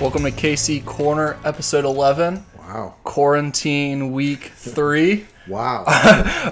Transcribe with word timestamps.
Welcome 0.00 0.22
to 0.24 0.30
KC 0.30 0.84
Corner, 0.84 1.38
episode 1.44 1.84
11, 1.84 2.44
Wow. 2.58 2.94
quarantine 3.04 4.12
week 4.12 4.52
three. 4.56 5.26
Wow. 5.48 5.82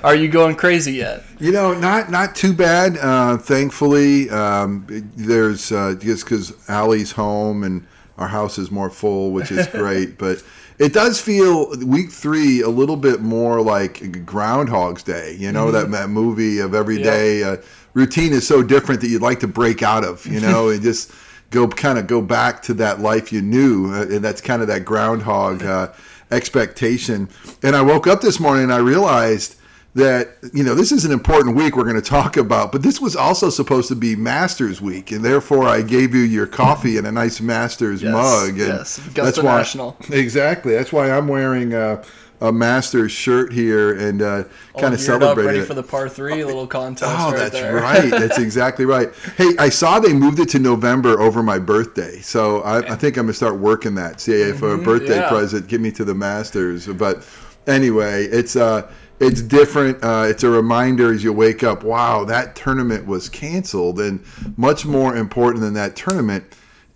Are 0.02 0.16
you 0.16 0.26
going 0.28 0.56
crazy 0.56 0.94
yet? 0.94 1.22
you 1.38 1.52
know, 1.52 1.72
not 1.72 2.10
not 2.10 2.34
too 2.34 2.52
bad. 2.52 2.96
Uh, 2.98 3.36
thankfully, 3.36 4.28
um, 4.30 4.84
there's 5.14 5.70
uh, 5.70 5.94
just 6.00 6.24
because 6.24 6.52
Allie's 6.68 7.12
home 7.12 7.62
and 7.62 7.86
our 8.16 8.26
house 8.26 8.58
is 8.58 8.72
more 8.72 8.90
full, 8.90 9.30
which 9.30 9.52
is 9.52 9.66
great. 9.72 10.18
but 10.18 10.42
it 10.80 10.92
does 10.94 11.20
feel 11.20 11.76
week 11.86 12.10
three 12.10 12.60
a 12.62 12.68
little 12.70 12.96
bit 12.96 13.20
more 13.20 13.60
like 13.60 14.24
Groundhog's 14.26 15.04
Day. 15.04 15.36
You 15.38 15.52
know 15.52 15.70
that, 15.70 15.92
that 15.92 16.08
movie 16.10 16.58
of 16.58 16.74
every 16.74 16.96
Yep. 16.96 17.04
day 17.04 17.42
uh, 17.44 17.56
routine 17.94 18.32
is 18.32 18.48
so 18.48 18.64
different 18.64 19.00
that 19.02 19.08
you'd 19.08 19.22
like 19.22 19.38
to 19.40 19.48
break 19.48 19.82
out 19.84 20.02
of. 20.02 20.26
You 20.26 20.40
know, 20.40 20.70
and 20.70 20.82
just 20.82 21.12
go 21.50 21.66
kind 21.68 21.98
of 21.98 22.06
go 22.06 22.20
back 22.20 22.62
to 22.62 22.74
that 22.74 23.00
life 23.00 23.32
you 23.32 23.42
knew, 23.42 23.92
uh, 23.92 24.02
and 24.02 24.24
that's 24.24 24.40
kind 24.40 24.62
of 24.62 24.68
that 24.68 24.84
Groundhog 24.84 25.62
uh, 25.62 25.92
expectation. 26.30 27.28
And 27.62 27.74
I 27.76 27.82
woke 27.82 28.06
up 28.06 28.20
this 28.20 28.38
morning 28.40 28.64
and 28.64 28.72
I 28.72 28.78
realized 28.78 29.56
that 29.94 30.36
you 30.52 30.62
know 30.62 30.74
this 30.74 30.92
is 30.92 31.04
an 31.04 31.10
important 31.10 31.56
week 31.56 31.74
we're 31.74 31.82
going 31.82 31.96
to 31.96 32.02
talk 32.02 32.36
about 32.36 32.70
but 32.70 32.82
this 32.82 33.00
was 33.00 33.16
also 33.16 33.48
supposed 33.48 33.88
to 33.88 33.96
be 33.96 34.14
masters 34.14 34.82
week 34.82 35.10
and 35.10 35.24
therefore 35.24 35.66
i 35.66 35.80
gave 35.80 36.14
you 36.14 36.20
your 36.20 36.46
coffee 36.46 36.98
and 36.98 37.06
a 37.06 37.10
nice 37.10 37.40
masters 37.40 38.02
Yes, 38.02 38.12
mug 38.12 38.50
and 38.50 38.58
yes. 38.58 39.06
Augusta 39.08 39.42
why 39.42 39.56
National. 39.56 39.96
exactly 40.12 40.74
that's 40.74 40.92
why 40.92 41.10
i'm 41.10 41.26
wearing 41.26 41.72
a, 41.72 42.04
a 42.40 42.52
masters 42.52 43.10
shirt 43.10 43.52
here 43.52 43.94
and 43.96 44.22
uh, 44.22 44.44
All 44.74 44.80
kind 44.80 44.94
of 44.94 45.00
geared 45.00 45.22
up, 45.22 45.22
celebrating 45.22 45.46
ready 45.46 45.58
it 45.60 45.66
for 45.66 45.74
the 45.74 45.82
par 45.82 46.08
three 46.08 46.44
little 46.44 46.66
contest. 46.66 47.12
Oh, 47.18 47.30
right 47.30 47.36
that's 47.38 47.52
there. 47.52 47.74
right. 47.76 48.10
That's 48.10 48.38
exactly 48.38 48.84
right. 48.84 49.12
Hey, 49.36 49.50
I 49.58 49.68
saw 49.68 49.98
they 49.98 50.12
moved 50.12 50.38
it 50.38 50.48
to 50.50 50.58
November 50.58 51.20
over 51.20 51.42
my 51.42 51.58
birthday, 51.58 52.20
so 52.20 52.60
I, 52.62 52.78
I 52.92 52.96
think 52.96 53.16
I'm 53.16 53.24
gonna 53.26 53.32
start 53.34 53.56
working 53.58 53.94
that. 53.96 54.20
See, 54.20 54.52
for 54.52 54.74
a 54.74 54.78
birthday 54.78 55.08
Mm-hmm. 55.08 55.20
yeah. 55.22 55.28
present, 55.28 55.66
give 55.66 55.80
me 55.80 55.90
to 55.92 56.04
the 56.04 56.14
Masters. 56.14 56.86
But 56.86 57.26
anyway, 57.66 58.24
it's 58.26 58.56
uh, 58.56 58.90
it's 59.20 59.42
different. 59.42 60.02
Uh, 60.04 60.24
it's 60.28 60.44
a 60.44 60.48
reminder 60.48 61.12
as 61.12 61.24
you 61.24 61.32
wake 61.32 61.64
up. 61.64 61.82
Wow, 61.82 62.24
that 62.24 62.54
tournament 62.54 63.06
was 63.06 63.28
canceled, 63.28 63.98
and 64.00 64.22
much 64.56 64.86
more 64.86 65.16
important 65.16 65.62
than 65.62 65.74
that 65.74 65.96
tournament 65.96 66.44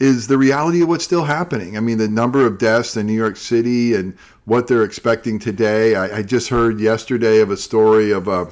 is 0.02 0.26
the 0.26 0.36
reality 0.36 0.82
of 0.82 0.88
what's 0.88 1.04
still 1.04 1.22
happening. 1.22 1.76
I 1.76 1.80
mean, 1.80 1.96
the 1.96 2.08
number 2.08 2.44
of 2.44 2.58
deaths 2.58 2.96
in 2.96 3.06
New 3.06 3.12
York 3.12 3.36
City 3.36 3.94
and 3.94 4.18
what 4.46 4.66
they're 4.66 4.82
expecting 4.82 5.38
today. 5.38 5.94
I, 5.94 6.18
I 6.18 6.22
just 6.22 6.48
heard 6.48 6.80
yesterday 6.80 7.38
of 7.38 7.52
a 7.52 7.56
story 7.56 8.10
of 8.10 8.26
a 8.26 8.48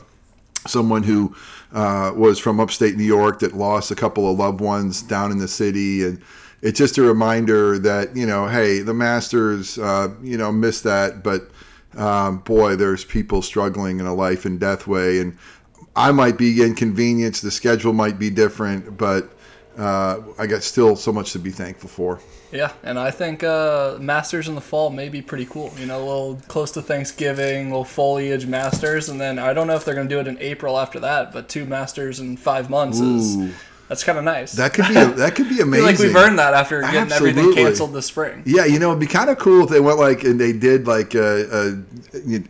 someone 0.68 1.02
who 1.02 1.34
uh, 1.72 2.12
was 2.14 2.38
from 2.38 2.60
upstate 2.60 2.96
New 2.96 3.02
York 3.02 3.40
that 3.40 3.52
lost 3.52 3.90
a 3.90 3.96
couple 3.96 4.30
of 4.30 4.38
loved 4.38 4.60
ones 4.60 5.02
down 5.02 5.32
in 5.32 5.38
the 5.38 5.48
city, 5.48 6.04
and 6.04 6.22
it's 6.62 6.78
just 6.78 6.98
a 6.98 7.02
reminder 7.02 7.80
that 7.80 8.14
you 8.14 8.26
know, 8.26 8.46
hey, 8.46 8.78
the 8.78 8.94
Masters, 8.94 9.76
uh, 9.76 10.08
you 10.22 10.38
know, 10.38 10.52
missed 10.52 10.84
that, 10.84 11.24
but 11.24 11.50
um, 11.96 12.38
boy, 12.38 12.76
there's 12.76 13.04
people 13.04 13.42
struggling 13.42 13.98
in 13.98 14.06
a 14.06 14.14
life 14.14 14.44
and 14.44 14.60
death 14.60 14.86
way, 14.86 15.18
and 15.18 15.36
I 15.96 16.12
might 16.12 16.38
be 16.38 16.62
inconvenienced, 16.62 17.42
the 17.42 17.50
schedule 17.50 17.92
might 17.92 18.20
be 18.20 18.30
different, 18.30 18.96
but 18.96 19.32
uh, 19.80 20.20
I 20.38 20.46
got 20.46 20.62
still 20.62 20.94
so 20.94 21.12
much 21.12 21.32
to 21.32 21.38
be 21.38 21.50
thankful 21.50 21.88
for. 21.88 22.20
Yeah, 22.52 22.72
and 22.82 22.98
I 22.98 23.10
think 23.10 23.42
uh, 23.42 23.96
Masters 24.00 24.48
in 24.48 24.54
the 24.54 24.60
fall 24.60 24.90
may 24.90 25.08
be 25.08 25.22
pretty 25.22 25.46
cool. 25.46 25.72
You 25.78 25.86
know, 25.86 25.98
a 25.98 26.04
little 26.04 26.40
close 26.48 26.72
to 26.72 26.82
Thanksgiving, 26.82 27.70
little 27.70 27.84
foliage 27.84 28.46
Masters, 28.46 29.08
and 29.08 29.20
then 29.20 29.38
I 29.38 29.52
don't 29.52 29.66
know 29.66 29.76
if 29.76 29.84
they're 29.84 29.94
going 29.94 30.08
to 30.08 30.14
do 30.14 30.20
it 30.20 30.28
in 30.28 30.36
April 30.38 30.78
after 30.78 31.00
that, 31.00 31.32
but 31.32 31.48
two 31.48 31.64
Masters 31.64 32.20
in 32.20 32.36
five 32.36 32.68
months 32.68 33.00
Ooh. 33.00 33.16
is 33.16 33.54
that's 33.90 34.04
kind 34.04 34.16
of 34.16 34.24
nice. 34.24 34.52
That 34.52 34.72
could 34.72 34.86
be 34.88 34.94
that 34.94 35.34
could 35.34 35.48
be 35.50 35.60
amazing. 35.60 35.72
feel 35.72 35.84
like 35.84 35.98
we've 35.98 36.16
earned 36.16 36.38
that 36.38 36.54
after 36.54 36.80
getting 36.80 37.12
everything 37.12 37.52
canceled 37.52 37.92
this 37.92 38.06
spring. 38.06 38.42
Yeah, 38.46 38.64
you 38.64 38.78
know, 38.78 38.88
it'd 38.90 39.00
be 39.00 39.06
kind 39.06 39.28
of 39.28 39.38
cool 39.38 39.64
if 39.64 39.68
they 39.68 39.80
went 39.80 39.98
like 39.98 40.22
and 40.24 40.40
they 40.40 40.52
did 40.52 40.86
like 40.86 41.14
uh, 41.14 41.18
uh, 41.20 41.72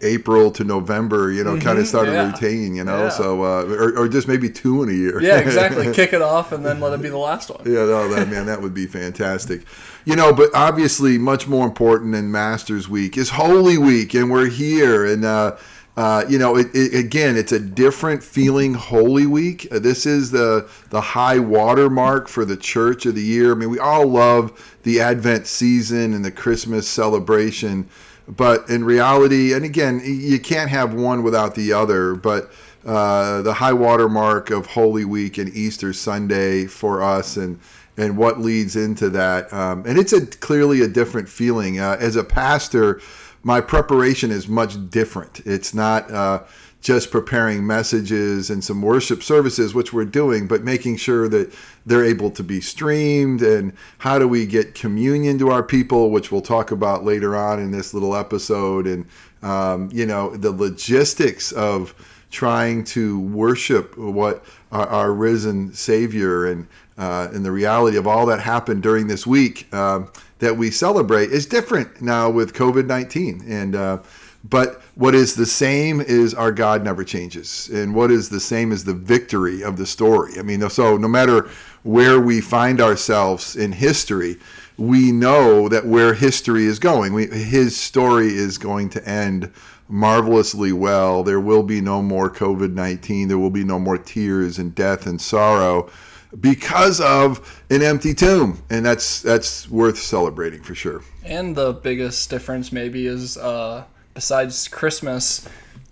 April 0.03 0.51
to 0.53 0.65
November, 0.65 1.33
you 1.33 1.43
know, 1.45 1.59
kind 1.59 1.79
of 1.79 1.87
started 1.87 2.11
Mm-hmm. 2.11 2.31
yeah. 2.31 2.33
routine, 2.33 2.75
you 2.75 2.85
know, 2.85 3.05
Yeah. 3.05 3.09
so 3.11 3.43
uh, 3.43 3.65
or, 3.65 3.99
or 3.99 4.09
just 4.09 4.29
maybe 4.29 4.49
two 4.51 4.83
in 4.83 4.89
a 4.89 4.93
year. 4.93 5.21
Yeah, 5.23 5.39
exactly. 5.39 5.93
Kick 5.95 6.13
it 6.13 6.23
off 6.23 6.53
and 6.53 6.65
then 6.65 6.81
let 6.81 6.93
it 6.93 7.03
be 7.03 7.09
the 7.09 7.17
last 7.19 7.51
one. 7.51 7.61
yeah, 7.65 7.85
no, 7.85 8.09
that 8.15 8.29
man, 8.29 8.47
that 8.47 8.61
would 8.61 8.75
be 8.75 8.87
fantastic. 8.87 9.63
You 10.05 10.17
know, 10.17 10.33
but 10.33 10.51
obviously, 10.55 11.19
much 11.19 11.47
more 11.47 11.67
important 11.67 12.13
than 12.13 12.31
Masters 12.33 12.89
Week 12.89 13.17
is 13.19 13.31
Holy 13.31 13.77
Week, 13.79 14.15
and 14.15 14.31
we're 14.31 14.49
here, 14.49 15.05
and 15.05 15.25
uh, 15.25 15.57
uh, 15.97 16.25
you 16.29 16.39
know, 16.39 16.57
it, 16.57 16.69
it, 16.73 16.95
again, 16.95 17.37
it's 17.37 17.53
a 17.53 17.59
different 17.59 18.23
feeling. 18.23 18.75
Holy 18.75 19.27
Week. 19.27 19.67
Uh, 19.73 19.79
this 19.79 20.07
is 20.07 20.31
the 20.31 20.69
the 20.91 21.01
high 21.01 21.39
water 21.39 21.91
mark 21.91 22.29
for 22.29 22.45
the 22.45 22.57
church 22.57 23.07
of 23.07 23.15
the 23.15 23.23
year. 23.23 23.53
I 23.53 23.55
mean, 23.55 23.71
we 23.71 23.79
all 23.79 24.07
love 24.07 24.79
the 24.85 25.01
Advent 25.01 25.47
season 25.47 26.15
and 26.15 26.25
the 26.25 26.31
Christmas 26.31 26.89
celebration, 26.89 27.89
but 28.29 28.69
in 28.71 28.85
reality, 28.85 29.53
and 29.53 29.65
again, 29.65 30.01
you 30.05 30.39
can't 30.39 30.71
have 30.71 30.95
one 30.95 31.23
without 31.23 31.55
the 31.55 31.73
other. 31.73 32.15
But 32.15 32.53
uh, 32.87 33.43
the 33.43 33.53
high 33.53 33.73
water 33.73 34.09
mark 34.09 34.51
of 34.51 34.67
Holy 34.67 35.05
Week 35.05 35.39
and 35.39 35.53
Easter 35.55 35.93
Sunday 35.93 36.67
for 36.67 37.03
us, 37.03 37.37
and 37.37 37.59
and 37.97 38.17
what 38.17 38.41
leads 38.41 38.77
into 38.77 39.11
that. 39.11 39.53
Um, 39.53 39.85
and 39.87 39.99
it's 39.99 40.13
a 40.13 40.25
clearly 40.25 40.81
a 40.83 40.89
different 40.89 41.29
feeling. 41.29 41.81
Uh, 41.81 41.97
as 42.01 42.17
a 42.17 42.25
pastor, 42.25 43.01
my 43.43 43.61
preparation 43.61 44.31
is 44.31 44.49
much 44.49 44.91
different. 44.91 45.41
It's 45.47 45.75
not 45.75 46.11
uh, 46.11 46.43
just 46.81 47.11
preparing 47.11 47.67
messages 47.67 48.51
and 48.51 48.63
some 48.63 48.81
worship 48.83 49.23
services, 49.23 49.75
which 49.75 49.93
we're 49.93 50.05
doing, 50.05 50.47
but 50.47 50.63
making 50.63 50.97
sure 50.97 51.29
that 51.29 51.55
they're 51.87 52.05
able 52.05 52.31
to 52.31 52.43
be 52.43 52.61
streamed 52.61 53.43
and 53.43 53.73
how 53.99 54.19
do 54.19 54.27
we 54.27 54.47
get 54.47 54.75
communion 54.75 55.39
to 55.39 55.51
our 55.51 55.63
people, 55.63 56.11
which 56.11 56.33
we'll 56.33 56.41
talk 56.41 56.71
about 56.71 57.05
later 57.05 57.37
on 57.37 57.59
in 57.59 57.71
this 57.71 57.93
little 57.93 58.17
episode. 58.17 58.87
And, 58.87 59.07
um, 59.43 59.91
you 59.93 60.07
know, 60.07 60.37
the 60.37 60.53
logistics 60.53 61.53
of 61.53 61.95
trying 62.31 62.85
to 62.85 63.21
worship 63.21 63.97
what 63.99 64.45
our, 64.73 64.87
our 64.87 65.13
risen 65.13 65.73
Savior 65.73 66.47
and 66.47 66.67
uh, 66.97 67.31
and 67.33 67.45
the 67.45 67.51
reality 67.51 67.97
of 67.97 68.07
all 68.07 68.27
that 68.27 68.41
happened 68.41 68.83
during 68.83 69.07
this 69.07 69.27
week 69.27 69.73
um, 69.73 70.07
that 70.41 70.57
we 70.57 70.71
celebrate 70.71 71.31
is 71.31 71.47
different 71.47 72.03
now 72.03 72.29
with 72.29 72.53
COVID 72.53 72.87
nineteen. 72.87 73.45
And 73.47 73.77
uh, 73.77 73.99
but 74.43 74.83
what 74.95 75.15
is 75.15 75.35
the 75.35 75.47
same 75.47 76.01
is 76.01 76.35
our 76.35 76.51
God 76.51 76.83
never 76.83 77.05
changes, 77.05 77.71
and 77.73 77.95
what 77.95 78.11
is 78.11 78.31
the 78.31 78.41
same 78.41 78.73
is 78.73 78.85
the 78.85 78.95
victory 78.95 79.63
of 79.63 79.77
the 79.77 79.87
story. 79.87 80.39
I 80.39 80.43
mean, 80.43 80.69
so 80.71 80.97
no 80.97 81.09
matter 81.09 81.49
where 81.83 82.19
we 82.19 82.41
find 82.41 82.81
ourselves 82.81 83.55
in 83.55 83.73
history, 83.73 84.39
we 84.77 85.13
know 85.13 85.69
that 85.69 85.87
where 85.87 86.15
history 86.15 86.65
is 86.65 86.79
going, 86.79 87.13
we, 87.13 87.27
His 87.27 87.77
story 87.77 88.29
is 88.29 88.57
going 88.57 88.89
to 88.91 89.09
end 89.09 89.53
marvelously 89.89 90.73
well. 90.73 91.23
There 91.23 91.41
will 91.41 91.63
be 91.63 91.81
no 91.83 92.01
more 92.01 92.31
COVID 92.31 92.73
19. 92.73 93.29
There 93.29 93.39
will 93.39 93.51
be 93.51 93.65
no 93.65 93.79
more 93.79 93.99
tears 93.99 94.59
and 94.59 94.75
death 94.75 95.07
and 95.07 95.21
sorrow 95.21 95.91
because 96.39 97.01
of 97.01 97.63
an 97.71 97.83
empty 97.83 98.15
tomb. 98.15 98.63
And 98.71 98.85
that's, 98.85 99.23
that's 99.23 99.69
worth 99.69 99.99
celebrating 99.99 100.63
for 100.63 100.75
sure. 100.75 101.03
And 101.25 101.57
the 101.57 101.73
biggest 101.73 102.31
difference 102.31 102.73
maybe 102.73 103.07
is 103.07 103.37
uh, 103.37 103.85
besides 104.15 104.69
Christmas, 104.69 105.49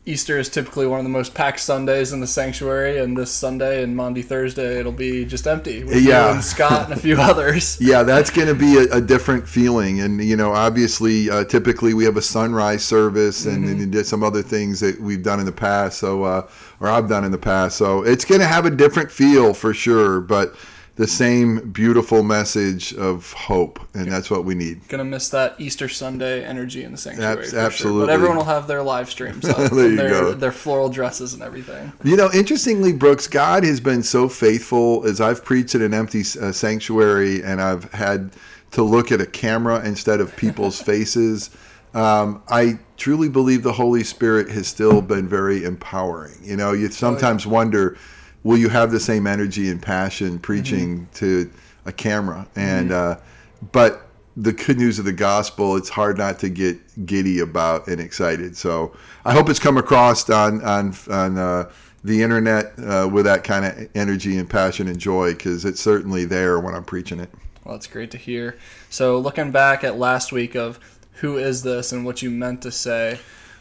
Easter 0.08 0.38
is 0.38 0.48
typically 0.48 0.86
one 0.86 0.98
of 0.98 1.04
the 1.04 1.10
most 1.10 1.34
packed 1.34 1.60
Sundays 1.60 2.12
in 2.14 2.20
the 2.20 2.26
sanctuary, 2.26 2.98
and 2.98 3.14
this 3.14 3.30
Sunday 3.30 3.82
and 3.82 3.94
Monday, 3.94 4.22
Thursday, 4.22 4.80
it'll 4.80 4.90
be 4.90 5.26
just 5.26 5.46
empty. 5.46 5.84
With 5.84 6.00
Yeah. 6.02 6.32
and 6.32 6.42
Scott 6.42 6.84
and 6.84 6.94
a 6.94 6.96
few 6.96 7.16
others. 7.20 7.78
Yeah, 7.78 8.04
that's 8.04 8.30
going 8.30 8.48
to 8.48 8.54
be 8.54 8.78
a, 8.78 8.96
a 8.96 9.00
different 9.02 9.46
feeling. 9.46 10.00
And, 10.00 10.24
you 10.24 10.34
know, 10.34 10.52
obviously, 10.52 11.28
uh, 11.28 11.44
typically 11.44 11.92
we 11.92 12.04
have 12.04 12.16
a 12.16 12.22
sunrise 12.22 12.82
service 12.82 13.44
and, 13.44 13.66
and 13.68 14.06
some 14.06 14.22
other 14.22 14.40
things 14.42 14.80
that 14.80 14.98
we've 14.98 15.22
done 15.22 15.40
in 15.40 15.46
the 15.46 15.52
past. 15.52 15.98
So, 15.98 16.24
uh, 16.24 16.48
or 16.80 16.88
I've 16.88 17.08
done 17.08 17.24
in 17.24 17.30
the 17.30 17.36
past. 17.38 17.76
So 17.76 18.02
it's 18.02 18.24
going 18.24 18.40
to 18.40 18.46
have 18.46 18.64
a 18.64 18.70
different 18.70 19.10
feel 19.10 19.52
for 19.52 19.74
sure, 19.74 20.20
but 20.20 20.54
the 20.98 21.06
same 21.06 21.70
beautiful 21.70 22.24
message 22.24 22.92
of 22.94 23.32
hope. 23.32 23.78
And 23.94 24.10
that's 24.10 24.30
what 24.30 24.44
we 24.44 24.56
need. 24.56 24.86
Gonna 24.88 25.04
miss 25.04 25.28
that 25.30 25.54
Easter 25.58 25.88
Sunday 25.88 26.44
energy 26.44 26.82
in 26.82 26.90
the 26.90 26.98
sanctuary. 26.98 27.38
Abs- 27.38 27.50
for 27.50 27.56
sure. 27.56 27.60
absolutely. 27.66 28.06
But 28.06 28.12
everyone 28.12 28.36
will 28.36 28.44
have 28.44 28.66
their 28.66 28.82
live 28.82 29.08
streams 29.08 29.44
up, 29.44 29.56
There 29.70 29.84
and 29.84 29.90
you 29.92 29.96
their, 29.96 30.08
go. 30.10 30.34
their 30.34 30.52
floral 30.52 30.88
dresses 30.88 31.34
and 31.34 31.42
everything. 31.42 31.92
You 32.02 32.16
know, 32.16 32.28
interestingly, 32.34 32.92
Brooks, 32.92 33.28
God 33.28 33.62
has 33.62 33.78
been 33.80 34.02
so 34.02 34.28
faithful 34.28 35.06
as 35.06 35.20
I've 35.20 35.44
preached 35.44 35.76
at 35.76 35.82
an 35.82 35.94
empty 35.94 36.22
uh, 36.40 36.50
sanctuary 36.50 37.44
and 37.44 37.62
I've 37.62 37.90
had 37.92 38.32
to 38.72 38.82
look 38.82 39.12
at 39.12 39.20
a 39.20 39.26
camera 39.26 39.82
instead 39.84 40.20
of 40.20 40.36
people's 40.36 40.82
faces. 40.82 41.50
Um, 41.94 42.42
I 42.48 42.80
truly 42.96 43.28
believe 43.28 43.62
the 43.62 43.72
Holy 43.72 44.02
Spirit 44.02 44.50
has 44.50 44.66
still 44.66 45.00
been 45.00 45.28
very 45.28 45.62
empowering. 45.62 46.34
You 46.42 46.56
know, 46.56 46.72
you 46.72 46.88
sometimes 46.90 47.46
wonder, 47.46 47.96
will 48.48 48.56
you 48.56 48.70
have 48.70 48.90
the 48.90 48.98
same 48.98 49.26
energy 49.26 49.68
and 49.68 49.82
passion 49.82 50.38
preaching 50.38 51.06
to 51.12 51.50
a 51.84 51.92
camera? 51.92 52.48
And, 52.56 52.90
uh, 52.90 53.18
but 53.72 54.06
the 54.38 54.54
good 54.54 54.78
news 54.78 54.98
of 54.98 55.04
the 55.04 55.12
gospel, 55.12 55.76
it's 55.76 55.90
hard 55.90 56.16
not 56.16 56.38
to 56.38 56.48
get 56.48 57.04
giddy 57.04 57.40
about 57.40 57.88
and 57.88 58.00
excited. 58.00 58.56
So 58.56 58.96
I 59.26 59.34
hope 59.34 59.50
it's 59.50 59.58
come 59.58 59.76
across 59.76 60.30
on 60.30 60.64
on 60.64 60.94
on 61.10 61.36
uh, 61.36 61.70
the 62.02 62.22
internet 62.22 62.72
uh, 62.78 63.06
with 63.12 63.26
that 63.26 63.44
kind 63.44 63.66
of 63.66 63.90
energy 63.94 64.38
and 64.38 64.48
passion 64.48 64.88
and 64.88 64.98
joy 64.98 65.34
because 65.34 65.66
it's 65.66 65.82
certainly 65.82 66.24
there 66.24 66.58
when 66.58 66.74
I'm 66.74 66.84
preaching 66.84 67.20
it. 67.20 67.28
Well, 67.66 67.74
that's 67.74 67.86
great 67.86 68.10
to 68.12 68.16
hear. 68.16 68.56
So, 68.88 69.18
looking 69.18 69.50
back 69.50 69.84
at 69.84 69.98
last 69.98 70.32
week 70.32 70.54
of 70.54 70.80
who 71.20 71.36
is 71.36 71.64
this 71.64 71.92
and 71.92 72.06
what 72.06 72.22
you 72.22 72.30
meant 72.30 72.62
to 72.62 72.72
say, 72.72 73.18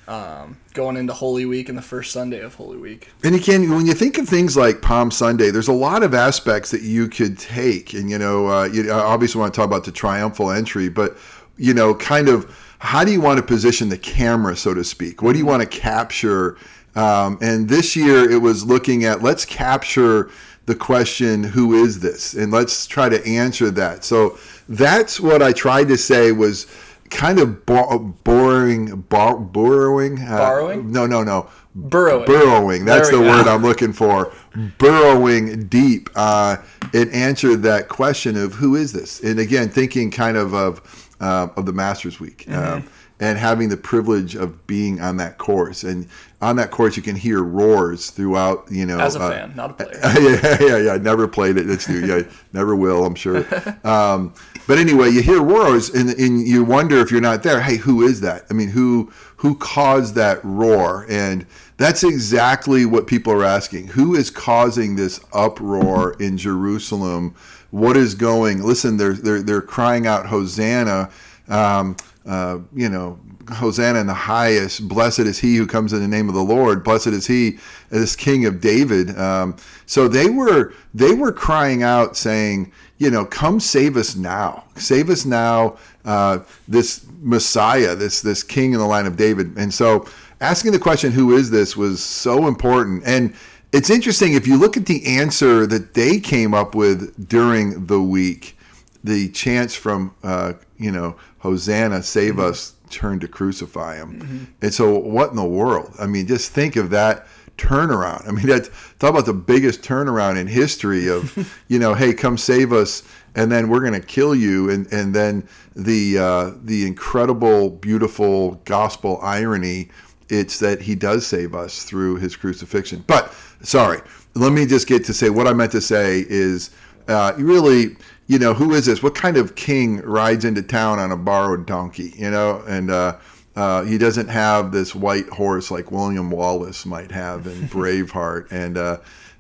um, 0.08 0.58
going 0.74 0.98
into 0.98 1.14
Holy 1.14 1.46
Week 1.46 1.70
and 1.70 1.78
the 1.78 1.82
first 1.82 2.12
Sunday 2.12 2.40
of 2.40 2.56
Holy 2.56 2.78
Week. 2.78 3.10
And 3.24 3.36
again, 3.36 3.70
when 3.70 3.86
you 3.86 3.94
think 3.94 4.18
of 4.18 4.28
things 4.28 4.56
like 4.56 4.82
Palm 4.82 5.12
Sunday, 5.12 5.52
there's 5.52 5.68
a 5.68 5.74
lot 5.74 6.04
of 6.04 6.14
aspects 6.14 6.72
that 6.72 6.82
you 6.82 7.08
could 7.10 7.38
take. 7.38 7.94
And, 7.94 8.10
you 8.10 8.18
know, 8.18 8.48
uh, 8.48 8.64
you 8.66 8.92
obviously 8.92 9.40
want 9.40 9.54
to 9.54 9.58
talk 9.58 9.68
about 9.68 9.84
the 9.84 9.92
triumphal 9.92 10.52
entry, 10.52 10.90
but, 10.90 11.18
you 11.58 11.74
know, 11.74 11.94
kind 11.96 12.30
of 12.30 12.56
how 12.80 13.04
do 13.04 13.12
you 13.12 13.20
want 13.20 13.38
to 13.38 13.44
position 13.44 13.90
the 13.90 13.98
camera, 13.98 14.56
so 14.56 14.74
to 14.74 14.84
speak? 14.84 15.22
What 15.22 15.34
do 15.34 15.40
you 15.40 15.46
want 15.46 15.62
to 15.64 15.68
capture? 15.68 16.58
Um, 16.96 17.38
and 17.42 17.68
this 17.68 17.96
year 17.96 18.30
it 18.30 18.42
was 18.42 18.66
looking 18.66 19.04
at 19.04 19.22
let's 19.22 19.46
capture 19.46 20.30
the 20.68 20.76
question, 20.76 21.44
who 21.44 21.84
is 21.84 22.02
this? 22.02 22.34
And 22.34 22.52
let's 22.52 22.88
try 22.88 23.08
to 23.08 23.26
answer 23.26 23.72
that. 23.72 24.04
So 24.04 24.38
that's 24.68 25.20
what 25.20 25.42
I 25.42 25.54
tried 25.54 25.88
to 25.88 25.98
say 25.98 26.34
was 26.34 26.68
kind 27.10 27.40
of 27.40 27.66
bo- 27.66 28.00
boring, 28.24 29.02
bo- 29.10 29.40
borrowing. 29.40 30.20
Uh, 30.20 30.38
Borrowing? 30.38 30.92
No, 30.92 31.06
no, 31.06 31.24
no. 31.24 31.50
Burrowing. 31.76 32.26
Burrowing. 32.26 32.86
That's 32.86 33.10
the 33.10 33.18
go. 33.18 33.30
word 33.30 33.48
I'm 33.48 33.62
looking 33.62 33.94
for. 33.94 34.34
Burrowing 34.78 35.68
deep 35.68 36.10
uh, 36.16 36.58
and 36.94 37.12
answered 37.12 37.58
that 37.64 37.88
question 37.88 38.36
of 38.36 38.54
who 38.54 38.76
is 38.76 38.94
this? 38.94 39.22
And 39.22 39.40
again, 39.40 39.70
thinking 39.70 40.10
kind 40.12 40.38
of 40.38 40.54
of 40.54 41.14
uh, 41.20 41.50
of 41.56 41.66
the 41.66 41.74
Masters 41.74 42.20
Week. 42.20 42.46
Mm-hmm. 42.48 42.88
And 43.20 43.40
having 43.40 43.70
the 43.70 43.78
privilege 43.78 44.36
of 44.36 44.68
being 44.68 45.02
on 45.02 45.18
that 45.18 45.40
course. 45.40 45.84
And 45.84 46.08
on 46.40 46.56
that 46.58 46.70
course, 46.70 46.96
you 46.96 47.02
can 47.02 47.16
hear 47.16 47.42
roars 47.42 48.12
throughout. 48.12 48.66
You 48.70 48.86
know, 48.86 49.00
as 49.00 49.16
a 49.16 49.22
uh, 49.22 49.32
fan, 49.32 49.56
not 49.56 49.72
a 49.72 49.74
player. 49.74 50.00
yeah, 50.04 50.58
yeah, 50.62 50.78
yeah. 50.78 50.98
Never 50.98 51.28
played 51.28 51.58
it. 51.58 51.68
It's 51.70 51.90
new. 51.90 52.06
yeah, 52.06 52.22
never 52.54 52.76
will. 52.76 53.06
I'm 53.06 53.16
sure. 53.16 53.46
Um, 53.84 54.34
but 54.68 54.80
anyway, 54.80 55.10
you 55.12 55.22
hear 55.22 55.42
roars, 55.42 55.90
and, 55.90 56.10
and 56.10 56.46
you 56.46 56.64
wonder 56.64 56.98
if 56.98 57.10
you're 57.10 57.22
not 57.22 57.42
there. 57.42 57.62
Hey, 57.62 57.78
who 57.78 58.06
is 58.06 58.20
that? 58.22 58.46
I 58.50 58.54
mean, 58.54 58.70
who 58.70 59.12
who 59.38 59.56
caused 59.56 60.16
that 60.16 60.44
roar? 60.44 61.06
And 61.10 61.46
that's 61.78 62.04
exactly 62.04 62.86
what 62.86 63.08
people 63.08 63.32
are 63.32 63.46
asking. 63.46 63.88
Who 63.90 64.14
is 64.14 64.30
causing 64.30 64.96
this 64.96 65.22
uproar 65.32 66.14
in 66.20 66.38
Jerusalem? 66.38 67.34
What 67.72 67.96
is 67.96 68.14
going? 68.14 68.62
Listen, 68.62 68.98
they're 68.98 69.14
they're 69.14 69.42
they're 69.42 69.62
crying 69.62 70.06
out 70.06 70.28
Hosanna. 70.28 71.10
Um, 71.50 71.96
uh, 72.26 72.60
you 72.74 72.90
know, 72.90 73.20
Hosanna 73.50 74.00
in 74.00 74.08
the 74.08 74.14
highest. 74.14 74.88
Blessed 74.88 75.20
is 75.20 75.40
he 75.40 75.56
who 75.56 75.66
comes 75.66 75.94
in 75.94 76.02
the 76.02 76.08
name 76.08 76.28
of 76.28 76.36
the 76.36 76.44
Lord. 76.44 76.84
Blessed 76.84 77.08
is 77.08 77.28
he, 77.28 77.60
this 77.90 78.16
King 78.16 78.46
of 78.46 78.60
David. 78.60 79.18
Um, 79.18 79.56
so 79.86 80.08
they 80.08 80.30
were 80.30 80.74
they 80.94 81.14
were 81.14 81.32
crying 81.32 81.84
out, 81.84 82.18
saying, 82.18 82.72
you 82.98 83.10
know, 83.10 83.24
come 83.24 83.60
save 83.60 83.96
us 83.96 84.16
now, 84.16 84.66
save 84.76 85.10
us 85.10 85.26
now. 85.26 85.78
Uh, 86.04 86.40
this 86.68 87.06
Messiah, 87.22 87.96
this 87.96 88.22
this 88.22 88.44
King 88.44 88.74
in 88.74 88.80
the 88.80 88.86
line 88.86 89.06
of 89.06 89.16
David. 89.16 89.58
And 89.58 89.74
so, 89.74 90.08
asking 90.42 90.74
the 90.74 90.80
question, 90.80 91.12
who 91.12 91.36
is 91.36 91.50
this, 91.50 91.78
was 91.78 92.04
so 92.04 92.48
important. 92.48 93.04
And 93.06 93.34
it's 93.72 93.90
interesting 93.90 94.34
if 94.34 94.48
you 94.48 94.58
look 94.58 94.78
at 94.78 94.86
the 94.86 95.06
answer 95.06 95.66
that 95.68 95.94
they 95.94 96.20
came 96.20 96.54
up 96.54 96.76
with 96.76 97.30
during 97.30 97.86
the 97.86 98.02
week, 98.02 98.57
the 99.04 99.30
chants 99.30 99.76
from 99.76 100.16
uh, 100.24 100.54
you 100.78 100.92
know 100.92 101.16
Hosanna, 101.40 102.04
save 102.04 102.34
mm-hmm. 102.34 102.52
us, 102.52 102.76
turn 102.90 103.20
to 103.20 103.28
crucify 103.28 103.96
him. 103.96 104.20
Mm-hmm. 104.20 104.44
And 104.62 104.74
so, 104.74 104.98
what 104.98 105.30
in 105.30 105.36
the 105.36 105.46
world? 105.46 105.94
I 106.00 106.08
mean, 106.08 106.28
just 106.28 106.52
think 106.52 106.76
of 106.76 106.90
that 106.92 107.28
turnaround. 107.58 108.28
I 108.28 108.32
mean, 108.32 108.48
that, 108.48 108.70
talk 109.00 109.12
about 109.12 109.26
the 109.26 109.34
biggest 109.34 109.82
turnaround 109.82 110.38
in 110.38 110.48
history 110.48 111.08
of, 111.08 111.56
you 111.68 111.80
know, 111.80 111.94
hey, 111.94 112.14
come 112.14 112.38
save 112.38 112.72
us, 112.72 113.04
and 113.36 113.52
then 113.52 113.70
we're 113.70 113.82
going 113.82 113.94
to 113.94 114.06
kill 114.06 114.34
you, 114.36 114.70
and 114.70 114.92
and 114.92 115.14
then 115.14 115.48
the 115.76 116.18
uh, 116.18 116.52
the 116.64 116.86
incredible, 116.86 117.70
beautiful 117.70 118.56
gospel 118.66 119.20
irony. 119.22 119.90
It's 120.30 120.60
that 120.60 120.82
he 120.82 120.96
does 120.96 121.26
save 121.26 121.56
us 121.56 121.84
through 121.84 122.18
his 122.18 122.36
crucifixion. 122.36 123.06
But 123.08 123.34
sorry, 123.62 124.02
let 124.36 124.52
me 124.52 124.66
just 124.66 124.86
get 124.86 125.06
to 125.06 125.14
say 125.14 125.30
what 125.30 125.48
I 125.48 125.54
meant 125.54 125.72
to 125.72 125.80
say 125.80 126.26
is 126.28 126.72
uh, 127.08 127.32
really 127.38 127.96
you 128.28 128.38
know, 128.38 128.54
who 128.54 128.74
is 128.74 128.86
this? 128.86 129.02
What 129.02 129.16
kind 129.16 129.38
of 129.38 129.56
king 129.56 130.02
rides 130.02 130.44
into 130.44 130.62
town 130.62 131.00
on 131.00 131.12
a 131.12 131.18
borrowed 131.18 131.66
donkey? 131.66 132.14
You 132.18 132.30
know, 132.30 132.62
and 132.68 132.92
uh, 132.92 133.18
uh, 133.56 133.84
he 133.84 133.98
doesn't 133.98 134.28
have 134.28 134.72
this 134.72 134.94
white 134.94 135.28
horse 135.30 135.72
like 135.72 135.92
William 135.92 136.30
Wallace 136.30 136.86
might 136.86 137.12
have 137.12 137.48
in 137.48 137.54
Braveheart, 137.70 138.52
and 138.52 138.78
uh, 138.78 138.98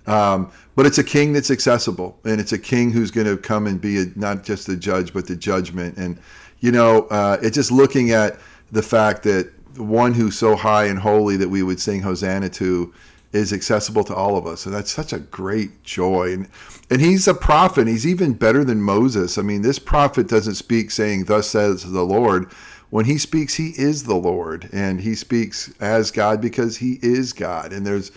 um, 0.07 0.51
but 0.75 0.85
it's 0.85 0.97
a 0.97 1.03
king 1.03 1.33
that's 1.33 1.51
accessible, 1.51 2.17
and 2.23 2.39
it's 2.39 2.53
a 2.53 2.57
king 2.57 2.91
who's 2.91 3.11
going 3.11 3.27
to 3.27 3.37
come 3.37 3.67
and 3.67 3.79
be 3.79 3.99
a, 3.99 4.05
not 4.15 4.43
just 4.43 4.67
the 4.67 4.77
judge, 4.77 5.13
but 5.13 5.27
the 5.27 5.35
judgment. 5.35 5.97
And 5.97 6.17
you 6.61 6.71
know, 6.71 7.07
uh, 7.09 7.37
it's 7.41 7.55
just 7.55 7.71
looking 7.71 8.11
at 8.11 8.39
the 8.71 8.81
fact 8.81 9.23
that 9.23 9.51
one 9.77 10.13
who's 10.13 10.37
so 10.37 10.55
high 10.55 10.85
and 10.85 10.97
holy 10.97 11.37
that 11.37 11.49
we 11.49 11.61
would 11.61 11.79
sing 11.79 12.01
Hosanna 12.01 12.49
to 12.49 12.93
is 13.31 13.51
accessible 13.51 14.03
to 14.05 14.15
all 14.15 14.37
of 14.37 14.47
us, 14.47 14.65
and 14.65 14.73
that's 14.73 14.91
such 14.91 15.13
a 15.13 15.19
great 15.19 15.83
joy. 15.83 16.33
And 16.33 16.47
and 16.89 17.01
he's 17.01 17.27
a 17.27 17.33
prophet. 17.33 17.87
He's 17.87 18.07
even 18.07 18.33
better 18.33 18.63
than 18.63 18.81
Moses. 18.81 19.37
I 19.37 19.41
mean, 19.41 19.61
this 19.61 19.79
prophet 19.79 20.27
doesn't 20.27 20.55
speak 20.55 20.91
saying, 20.91 21.25
Thus 21.25 21.49
says 21.49 21.83
the 21.83 22.05
Lord. 22.05 22.51
When 22.89 23.03
he 23.03 23.17
speaks, 23.17 23.55
he 23.55 23.73
is 23.75 24.03
the 24.03 24.15
Lord. 24.15 24.69
And 24.71 25.01
he 25.01 25.13
speaks 25.13 25.73
as 25.81 26.09
God 26.09 26.39
because 26.39 26.77
he 26.77 26.99
is 27.01 27.33
God. 27.33 27.73
And 27.73 27.85
there's 27.85 28.11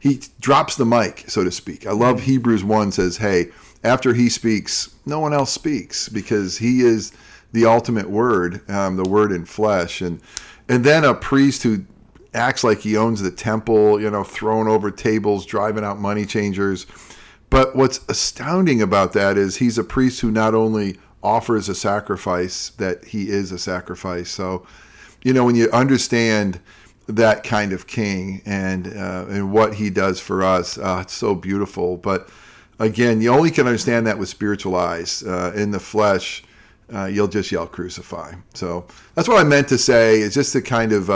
he 0.00 0.20
drops 0.40 0.76
the 0.76 0.86
mic, 0.86 1.24
so 1.28 1.44
to 1.44 1.50
speak. 1.50 1.86
I 1.86 1.92
love 1.92 2.22
Hebrews 2.22 2.62
1 2.62 2.92
says, 2.92 3.18
Hey, 3.18 3.50
after 3.82 4.14
he 4.14 4.28
speaks, 4.28 4.94
no 5.06 5.18
one 5.18 5.32
else 5.32 5.50
speaks 5.50 6.08
because 6.08 6.58
he 6.58 6.80
is 6.80 7.12
the 7.52 7.66
ultimate 7.66 8.10
word, 8.10 8.68
um, 8.70 8.96
the 8.96 9.08
word 9.08 9.32
in 9.32 9.44
flesh. 9.44 10.00
And 10.00 10.20
and 10.68 10.84
then 10.84 11.04
a 11.04 11.14
priest 11.14 11.62
who 11.62 11.84
acts 12.34 12.64
like 12.64 12.80
he 12.80 12.96
owns 12.96 13.22
the 13.22 13.30
temple, 13.30 14.00
you 14.00 14.10
know, 14.10 14.24
throwing 14.24 14.68
over 14.68 14.90
tables, 14.90 15.46
driving 15.46 15.84
out 15.84 15.98
money 15.98 16.26
changers 16.26 16.86
but 17.54 17.76
what's 17.76 18.00
astounding 18.08 18.82
about 18.82 19.12
that 19.12 19.38
is 19.38 19.58
he's 19.58 19.78
a 19.78 19.84
priest 19.84 20.20
who 20.20 20.32
not 20.32 20.56
only 20.56 20.98
offers 21.22 21.68
a 21.68 21.74
sacrifice, 21.76 22.70
that 22.78 23.04
he 23.04 23.28
is 23.28 23.52
a 23.52 23.60
sacrifice. 23.60 24.28
So, 24.28 24.66
you 25.22 25.32
know, 25.32 25.44
when 25.44 25.54
you 25.54 25.70
understand 25.70 26.58
that 27.06 27.44
kind 27.44 27.72
of 27.72 27.86
king 27.86 28.42
and 28.44 28.88
uh, 28.88 29.26
and 29.28 29.52
what 29.52 29.74
he 29.74 29.88
does 29.88 30.18
for 30.18 30.42
us, 30.42 30.78
uh, 30.78 30.98
it's 31.02 31.12
so 31.12 31.36
beautiful. 31.36 31.96
But 31.96 32.28
again, 32.80 33.20
you 33.20 33.30
only 33.30 33.52
can 33.52 33.68
understand 33.68 34.08
that 34.08 34.18
with 34.18 34.28
spiritual 34.28 34.74
eyes. 34.74 35.22
Uh, 35.22 35.52
in 35.54 35.70
the 35.70 35.78
flesh, 35.78 36.42
uh, 36.92 37.04
you'll 37.04 37.28
just 37.28 37.52
yell 37.52 37.68
crucify. 37.68 38.34
So 38.54 38.84
that's 39.14 39.28
what 39.28 39.38
I 39.38 39.44
meant 39.44 39.68
to 39.68 39.78
say. 39.78 40.22
It's 40.22 40.34
just 40.34 40.54
the 40.54 40.60
kind 40.60 40.92
of 40.92 41.08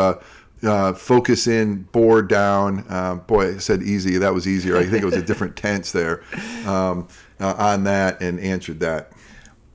uh, 0.63 0.93
focus 0.93 1.47
in, 1.47 1.83
bore 1.93 2.23
down. 2.23 2.85
Uh, 2.89 3.17
boy, 3.17 3.55
I 3.55 3.59
said 3.59 3.83
easy. 3.83 4.19
That 4.19 4.35
was 4.35 4.47
easier. 4.47 4.77
I 4.77 4.85
think 4.87 5.03
it 5.03 5.07
was 5.07 5.17
a 5.17 5.23
different 5.23 5.57
tense 5.57 5.93
there 5.93 6.23
um, 6.67 7.09
uh, 7.41 7.55
on 7.59 7.85
that 7.85 8.21
and 8.21 8.41
answered 8.41 8.81
that. 8.81 9.13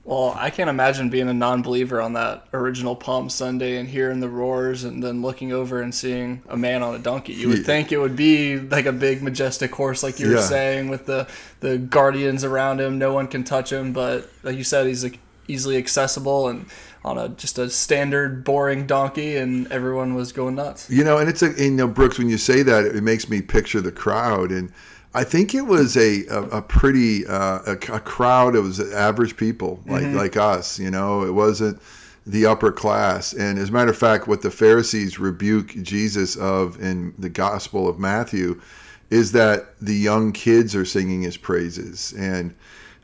Well, 0.06 0.36
I 0.38 0.50
can't 0.50 0.70
imagine 0.70 1.10
being 1.10 1.30
a 1.30 1.34
non-believer 1.34 2.02
on 2.02 2.12
that 2.14 2.48
original 2.54 2.94
Palm 2.94 3.30
Sunday 3.30 3.78
and 3.78 3.88
hearing 3.88 4.20
the 4.20 4.28
roars 4.28 4.84
and 4.84 5.02
then 5.02 5.22
looking 5.22 5.54
over 5.54 5.82
and 5.82 5.96
seeing 5.96 6.44
a 6.50 6.58
man 6.58 6.84
on 6.84 6.94
a 6.94 7.00
donkey. 7.00 7.32
You 7.32 7.48
would 7.48 7.60
yeah. 7.60 7.64
think 7.64 7.94
it 7.94 7.98
would 7.98 8.18
be 8.18 8.60
like 8.60 8.86
a 8.86 8.92
big 8.92 9.24
majestic 9.24 9.74
horse, 9.74 10.04
like 10.04 10.20
you 10.20 10.28
were 10.28 10.36
yeah. 10.36 10.42
saying, 10.42 10.90
with 10.90 11.06
the 11.06 11.30
the 11.62 11.78
guardians 11.78 12.44
around 12.44 12.82
him. 12.82 13.00
No 13.00 13.14
one 13.14 13.30
can 13.30 13.46
touch 13.46 13.72
him, 13.72 13.94
but 13.94 14.30
like 14.44 14.58
you 14.58 14.66
said, 14.66 14.88
he's 14.88 15.06
like 15.06 15.20
easily 15.48 15.78
accessible 15.78 16.50
and 16.50 16.66
on 17.06 17.18
a 17.18 17.30
just 17.30 17.58
a 17.58 17.70
standard 17.70 18.44
boring 18.44 18.88
donkey, 18.88 19.36
and 19.36 19.72
everyone 19.72 20.16
was 20.16 20.32
going 20.32 20.56
nuts. 20.56 20.90
You 20.90 21.04
know, 21.04 21.18
and 21.18 21.30
it's 21.30 21.42
a 21.42 21.52
you 21.52 21.72
know 21.72 21.88
Brooks. 21.88 22.18
When 22.18 22.30
you 22.30 22.38
say 22.38 22.64
that, 22.64 22.86
it 22.86 23.04
makes 23.04 23.30
me 23.30 23.42
picture 23.42 23.82
the 23.82 23.92
crowd, 23.92 24.52
and 24.52 24.72
I 25.14 25.24
think 25.24 25.54
it 25.54 25.64
was 25.64 25.98
a 25.98 26.26
a, 26.28 26.42
a 26.44 26.62
pretty 26.62 27.26
uh, 27.28 27.60
a, 27.66 27.72
a, 27.72 28.00
crowd. 28.00 28.56
It 28.56 28.62
was 28.62 28.80
average 28.94 29.36
people 29.36 29.82
like 29.86 30.04
mm-hmm. 30.04 30.18
like 30.18 30.38
us. 30.38 30.80
You 30.80 30.92
know, 30.92 31.24
it 31.24 31.32
wasn't 31.32 31.82
the 32.26 32.46
upper 32.46 32.72
class. 32.72 33.34
And 33.34 33.60
as 33.60 33.70
a 33.70 33.72
matter 33.74 33.92
of 33.92 33.98
fact, 33.98 34.28
what 34.28 34.42
the 34.42 34.52
Pharisees 34.52 35.20
rebuke 35.20 35.70
Jesus 35.82 36.38
of 36.38 36.82
in 36.82 37.14
the 37.20 37.30
Gospel 37.30 37.90
of 37.90 38.00
Matthew 38.00 38.62
is 39.10 39.34
that 39.34 39.78
the 39.82 39.94
young 39.94 40.32
kids 40.32 40.74
are 40.76 40.86
singing 40.86 41.22
his 41.22 41.38
praises 41.38 42.14
and. 42.18 42.54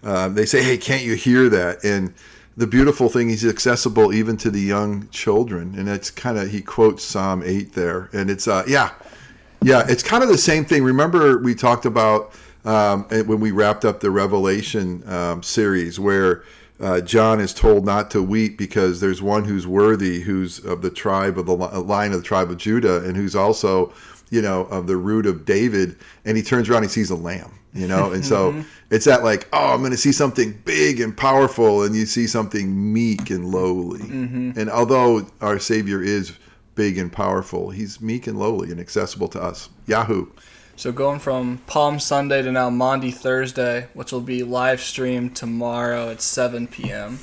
Uh, 0.01 0.29
they 0.29 0.45
say, 0.45 0.63
"Hey, 0.63 0.77
can't 0.77 1.03
you 1.03 1.13
hear 1.15 1.49
that?" 1.49 1.83
And 1.83 2.13
the 2.57 2.67
beautiful 2.67 3.09
thing 3.09 3.29
he's 3.29 3.45
accessible 3.45 4.13
even 4.13 4.37
to 4.37 4.51
the 4.51 4.59
young 4.59 5.07
children. 5.09 5.75
And 5.77 5.87
it's 5.87 6.11
kind 6.11 6.37
of 6.37 6.49
he 6.49 6.61
quotes 6.61 7.03
psalm 7.03 7.43
8 7.43 7.73
there. 7.73 8.09
And 8.13 8.29
it's 8.29 8.47
uh 8.47 8.63
yeah 8.67 8.91
yeah 9.61 9.85
it's 9.87 10.03
kind 10.03 10.23
of 10.23 10.29
the 10.29 10.37
same 10.37 10.65
thing. 10.65 10.83
Remember 10.83 11.37
we 11.39 11.55
talked 11.55 11.85
about 11.85 12.33
um, 12.65 13.05
when 13.05 13.39
we 13.39 13.51
wrapped 13.51 13.85
up 13.85 13.99
the 14.01 14.11
revelation 14.11 15.07
um, 15.09 15.41
series 15.41 15.97
where 15.99 16.43
uh, 16.81 17.01
john 17.01 17.41
is 17.41 17.53
told 17.53 17.85
not 17.85 18.11
to 18.11 18.21
weep 18.21 18.57
because 18.57 18.99
there's 18.99 19.21
one 19.21 19.43
who's 19.43 19.65
worthy 19.65 20.21
who's 20.21 20.63
of 20.65 20.81
the 20.81 20.89
tribe 20.89 21.37
of 21.37 21.45
the 21.45 21.53
line 21.53 22.11
of 22.11 22.17
the 22.17 22.23
tribe 22.23 22.49
of 22.49 22.57
judah 22.57 23.03
and 23.05 23.17
who's 23.17 23.35
also 23.35 23.93
you 24.29 24.41
know, 24.41 24.61
of 24.65 24.87
the 24.87 24.97
root 24.97 25.25
of 25.25 25.45
David, 25.45 25.97
and 26.25 26.37
he 26.37 26.43
turns 26.43 26.69
around 26.69 26.83
and 26.83 26.91
he 26.91 26.93
sees 26.93 27.09
a 27.09 27.15
lamb, 27.15 27.51
you 27.73 27.87
know, 27.87 28.11
and 28.11 28.25
so 28.25 28.51
mm-hmm. 28.51 28.61
it's 28.89 29.05
that 29.05 29.23
like, 29.23 29.47
oh, 29.53 29.73
I'm 29.73 29.79
going 29.79 29.91
to 29.91 29.97
see 29.97 30.11
something 30.11 30.59
big 30.65 30.99
and 30.99 31.15
powerful, 31.15 31.83
and 31.83 31.95
you 31.95 32.05
see 32.05 32.27
something 32.27 32.93
meek 32.93 33.29
and 33.29 33.51
lowly. 33.51 33.99
Mm-hmm. 33.99 34.59
And 34.59 34.69
although 34.69 35.27
our 35.41 35.59
Savior 35.59 36.01
is 36.01 36.35
big 36.75 36.97
and 36.97 37.11
powerful, 37.11 37.69
he's 37.69 38.01
meek 38.01 38.25
and 38.27 38.39
lowly 38.39 38.71
and 38.71 38.79
accessible 38.79 39.27
to 39.29 39.41
us. 39.41 39.69
Yahoo. 39.85 40.27
So 40.75 40.93
going 40.93 41.19
from 41.19 41.57
Palm 41.67 41.99
Sunday 41.99 42.41
to 42.41 42.51
now 42.53 42.69
Maundy 42.69 43.11
Thursday, 43.11 43.89
which 43.93 44.13
will 44.13 44.21
be 44.21 44.43
live 44.43 44.79
streamed 44.79 45.35
tomorrow 45.35 46.09
at 46.09 46.21
7 46.21 46.67
p.m. 46.67 47.19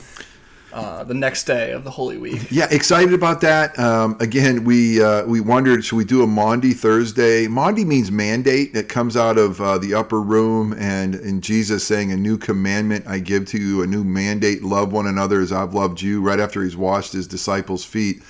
Uh, 0.76 1.02
the 1.04 1.14
next 1.14 1.44
day 1.44 1.72
of 1.72 1.84
the 1.84 1.90
Holy 1.90 2.18
Week. 2.18 2.38
Yeah, 2.50 2.68
excited 2.70 3.14
about 3.14 3.40
that. 3.40 3.78
Um, 3.78 4.14
again, 4.20 4.64
we 4.64 5.02
uh, 5.02 5.24
we 5.24 5.40
wondered 5.40 5.82
should 5.86 5.96
we 5.96 6.04
do 6.04 6.22
a 6.22 6.26
Maundy 6.26 6.74
Thursday? 6.74 7.48
Maundy 7.48 7.82
means 7.82 8.10
mandate. 8.10 8.76
It 8.76 8.86
comes 8.86 9.16
out 9.16 9.38
of 9.38 9.58
uh, 9.58 9.78
the 9.78 9.94
upper 9.94 10.20
room, 10.20 10.74
and 10.74 11.14
in 11.14 11.40
Jesus 11.40 11.86
saying, 11.86 12.12
"A 12.12 12.16
new 12.16 12.36
commandment 12.36 13.06
I 13.06 13.20
give 13.20 13.46
to 13.46 13.58
you, 13.58 13.82
a 13.82 13.86
new 13.86 14.04
mandate: 14.04 14.62
love 14.62 14.92
one 14.92 15.06
another 15.06 15.40
as 15.40 15.50
I've 15.50 15.72
loved 15.72 16.02
you." 16.02 16.20
Right 16.20 16.38
after 16.38 16.62
he's 16.62 16.76
washed 16.76 17.14
his 17.14 17.26
disciples' 17.26 17.86
feet. 17.86 18.22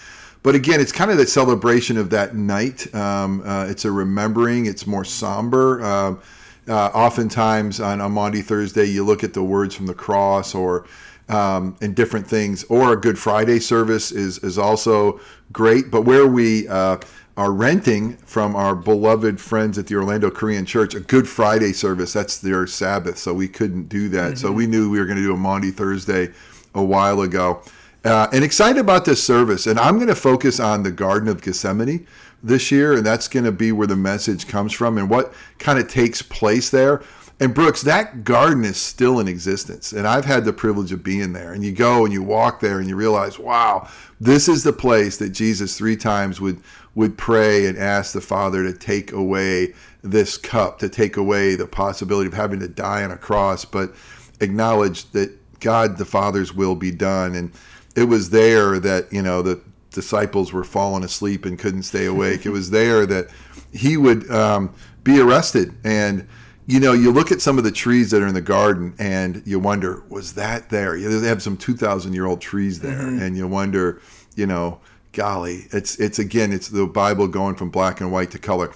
But 0.44 0.54
again, 0.54 0.80
it's 0.80 0.92
kind 0.92 1.10
of 1.10 1.16
the 1.16 1.26
celebration 1.26 1.96
of 1.96 2.10
that 2.10 2.36
night. 2.36 2.94
Um, 2.94 3.42
uh, 3.44 3.66
it's 3.68 3.84
a 3.84 3.90
remembering. 3.90 4.66
It's 4.66 4.86
more 4.86 5.04
somber. 5.04 5.84
Um, 5.84 6.20
uh, 6.68 6.90
oftentimes 6.94 7.80
on 7.80 8.00
a 8.00 8.08
Maundy 8.08 8.42
Thursday, 8.42 8.84
you 8.84 9.04
look 9.04 9.24
at 9.24 9.34
the 9.34 9.42
words 9.42 9.74
from 9.74 9.86
the 9.86 9.94
cross 9.94 10.54
or 10.54 10.86
um, 11.28 11.76
and 11.80 11.94
different 11.94 12.26
things. 12.26 12.64
Or 12.64 12.92
a 12.92 12.96
Good 12.96 13.18
Friday 13.18 13.58
service 13.58 14.12
is 14.12 14.38
is 14.38 14.58
also 14.58 15.20
great. 15.52 15.90
But 15.90 16.02
where 16.02 16.26
we 16.26 16.68
uh, 16.68 16.98
are 17.36 17.52
renting 17.52 18.16
from 18.18 18.56
our 18.56 18.74
beloved 18.74 19.40
friends 19.40 19.76
at 19.78 19.86
the 19.86 19.94
Orlando 19.94 20.30
Korean 20.30 20.64
Church, 20.64 20.94
a 20.94 21.00
Good 21.00 21.28
Friday 21.28 21.72
service 21.72 22.12
that's 22.12 22.38
their 22.38 22.66
Sabbath, 22.66 23.18
so 23.18 23.34
we 23.34 23.48
couldn't 23.48 23.88
do 23.88 24.08
that. 24.10 24.38
So 24.38 24.50
we 24.50 24.66
knew 24.66 24.90
we 24.90 24.98
were 24.98 25.06
going 25.06 25.18
to 25.18 25.22
do 25.22 25.34
a 25.34 25.36
Maundy 25.36 25.70
Thursday 25.70 26.32
a 26.74 26.84
while 26.84 27.20
ago. 27.20 27.62
Uh, 28.04 28.28
and 28.32 28.44
excited 28.44 28.78
about 28.78 29.04
this 29.04 29.22
service. 29.22 29.66
And 29.66 29.80
I'm 29.80 29.96
going 29.96 30.06
to 30.06 30.14
focus 30.14 30.60
on 30.60 30.84
the 30.84 30.92
Garden 30.92 31.28
of 31.28 31.42
Gethsemane 31.42 32.06
this 32.42 32.70
year, 32.70 32.92
and 32.92 33.04
that's 33.04 33.26
going 33.26 33.44
to 33.44 33.52
be 33.52 33.72
where 33.72 33.88
the 33.88 33.96
message 33.96 34.46
comes 34.46 34.72
from 34.72 34.96
and 34.96 35.10
what 35.10 35.34
kind 35.58 35.78
of 35.78 35.88
takes 35.88 36.22
place 36.22 36.70
there. 36.70 37.02
And 37.38 37.54
Brooks, 37.54 37.82
that 37.82 38.24
garden 38.24 38.64
is 38.64 38.78
still 38.78 39.20
in 39.20 39.28
existence, 39.28 39.92
and 39.92 40.06
I've 40.06 40.24
had 40.24 40.46
the 40.46 40.54
privilege 40.54 40.90
of 40.90 41.02
being 41.02 41.34
there. 41.34 41.52
And 41.52 41.62
you 41.62 41.72
go 41.72 42.04
and 42.04 42.12
you 42.12 42.22
walk 42.22 42.60
there, 42.60 42.78
and 42.78 42.88
you 42.88 42.96
realize, 42.96 43.38
wow, 43.38 43.88
this 44.18 44.48
is 44.48 44.64
the 44.64 44.72
place 44.72 45.18
that 45.18 45.30
Jesus 45.30 45.76
three 45.76 45.96
times 45.96 46.40
would 46.40 46.62
would 46.94 47.18
pray 47.18 47.66
and 47.66 47.76
ask 47.76 48.14
the 48.14 48.22
Father 48.22 48.62
to 48.62 48.72
take 48.72 49.12
away 49.12 49.74
this 50.02 50.38
cup, 50.38 50.78
to 50.78 50.88
take 50.88 51.18
away 51.18 51.54
the 51.54 51.66
possibility 51.66 52.26
of 52.26 52.32
having 52.32 52.58
to 52.60 52.68
die 52.68 53.04
on 53.04 53.10
a 53.10 53.18
cross, 53.18 53.66
but 53.66 53.94
acknowledge 54.40 55.10
that 55.10 55.30
God 55.60 55.98
the 55.98 56.06
Father's 56.06 56.54
will 56.54 56.74
be 56.74 56.90
done. 56.90 57.34
And 57.34 57.52
it 57.94 58.04
was 58.04 58.30
there 58.30 58.78
that 58.80 59.12
you 59.12 59.20
know 59.20 59.42
the 59.42 59.60
disciples 59.90 60.54
were 60.54 60.64
falling 60.64 61.04
asleep 61.04 61.44
and 61.44 61.58
couldn't 61.58 61.82
stay 61.82 62.06
awake. 62.06 62.46
it 62.46 62.50
was 62.50 62.70
there 62.70 63.04
that 63.04 63.28
he 63.72 63.98
would 63.98 64.30
um, 64.30 64.74
be 65.04 65.20
arrested 65.20 65.74
and 65.84 66.26
you 66.66 66.80
know, 66.80 66.92
you 66.92 67.12
look 67.12 67.30
at 67.30 67.40
some 67.40 67.58
of 67.58 67.64
the 67.64 67.70
trees 67.70 68.10
that 68.10 68.22
are 68.22 68.26
in 68.26 68.34
the 68.34 68.40
garden 68.40 68.94
and 68.98 69.42
you 69.46 69.58
wonder, 69.58 70.02
was 70.08 70.34
that 70.34 70.68
there? 70.68 70.96
You 70.96 71.08
know, 71.08 71.20
they 71.20 71.28
have 71.28 71.42
some 71.42 71.56
2,000 71.56 72.12
year 72.12 72.26
old 72.26 72.40
trees 72.40 72.80
there, 72.80 73.06
and 73.06 73.36
you 73.36 73.46
wonder, 73.46 74.00
you 74.34 74.46
know, 74.46 74.80
golly, 75.12 75.66
it's, 75.70 75.98
it's 76.00 76.18
again, 76.18 76.52
it's 76.52 76.68
the 76.68 76.86
Bible 76.86 77.28
going 77.28 77.54
from 77.54 77.70
black 77.70 78.00
and 78.00 78.10
white 78.10 78.32
to 78.32 78.38
color. 78.38 78.72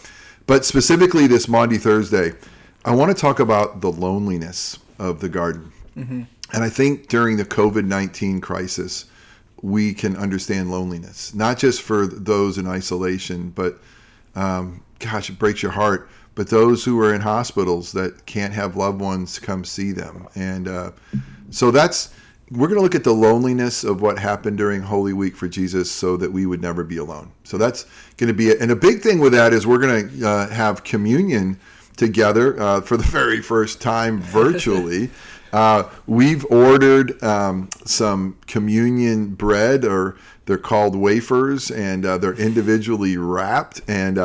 But 0.47 0.65
specifically 0.65 1.27
this 1.27 1.49
Maundy 1.49 1.79
Thursday, 1.79 2.33
I 2.85 2.95
want 2.95 3.15
to 3.15 3.21
talk 3.21 3.41
about 3.41 3.81
the 3.81 3.91
loneliness 3.91 4.79
of 4.99 5.21
the 5.21 5.29
garden. 5.29 5.73
And 6.53 6.65
I 6.65 6.69
think 6.69 7.09
during 7.09 7.37
the 7.37 7.45
COVID 7.45 7.85
19 7.85 8.41
crisis, 8.41 9.07
we 9.63 9.93
can 9.93 10.17
understand 10.17 10.71
loneliness, 10.71 11.35
not 11.35 11.59
just 11.59 11.83
for 11.83 12.07
those 12.07 12.57
in 12.57 12.67
isolation, 12.67 13.51
but 13.51 13.79
um, 14.35 14.83
gosh, 14.99 15.29
it 15.29 15.39
breaks 15.39 15.63
your 15.63 15.73
heart. 15.73 16.09
But 16.41 16.49
those 16.49 16.83
who 16.87 16.99
are 17.01 17.13
in 17.13 17.21
hospitals 17.21 17.93
that 17.93 18.25
can't 18.25 18.55
have 18.55 18.75
loved 18.75 18.99
ones 18.99 19.39
come 19.39 19.63
see 19.63 19.93
them, 19.93 20.27
and 20.35 20.69
uh, 20.69 20.93
so 21.51 21.71
that's 21.71 22.15
we're 22.51 22.67
going 22.67 22.79
to 22.79 22.83
look 22.83 22.95
at 22.95 23.05
the 23.05 23.13
loneliness 23.13 23.85
of 23.85 24.01
what 24.01 24.19
happened 24.19 24.57
during 24.57 24.81
Holy 24.81 25.13
Week 25.13 25.37
for 25.37 25.49
Jesus, 25.49 25.91
so 25.91 26.17
that 26.17 26.33
we 26.33 26.47
would 26.47 26.63
never 26.63 26.83
be 26.83 26.97
alone. 26.97 27.31
So 27.45 27.59
that's 27.59 27.85
going 28.17 28.29
to 28.29 28.33
be 28.33 28.49
it. 28.49 28.63
And 28.63 28.71
a 28.71 28.75
big 28.75 29.03
thing 29.03 29.19
with 29.19 29.35
that 29.35 29.53
is 29.53 29.67
we're 29.67 29.81
going 29.81 30.09
to 30.09 30.27
uh, 30.27 30.49
have 30.49 30.83
communion 30.83 31.61
together 31.99 32.59
uh, 32.59 32.81
for 32.81 32.97
the 32.97 33.05
very 33.13 33.43
first 33.43 33.83
time 33.83 34.19
virtually. 34.23 35.11
Uh, 35.53 35.91
we've 36.07 36.45
ordered 36.45 37.21
um, 37.25 37.69
some 37.85 38.37
communion 38.47 39.35
bread, 39.35 39.85
or 39.85 40.17
they're 40.47 40.57
called 40.57 40.95
wafers, 40.95 41.73
and 41.73 42.07
uh, 42.07 42.17
they're 42.19 42.35
individually 42.35 43.17
wrapped. 43.17 43.81
And 43.89 44.17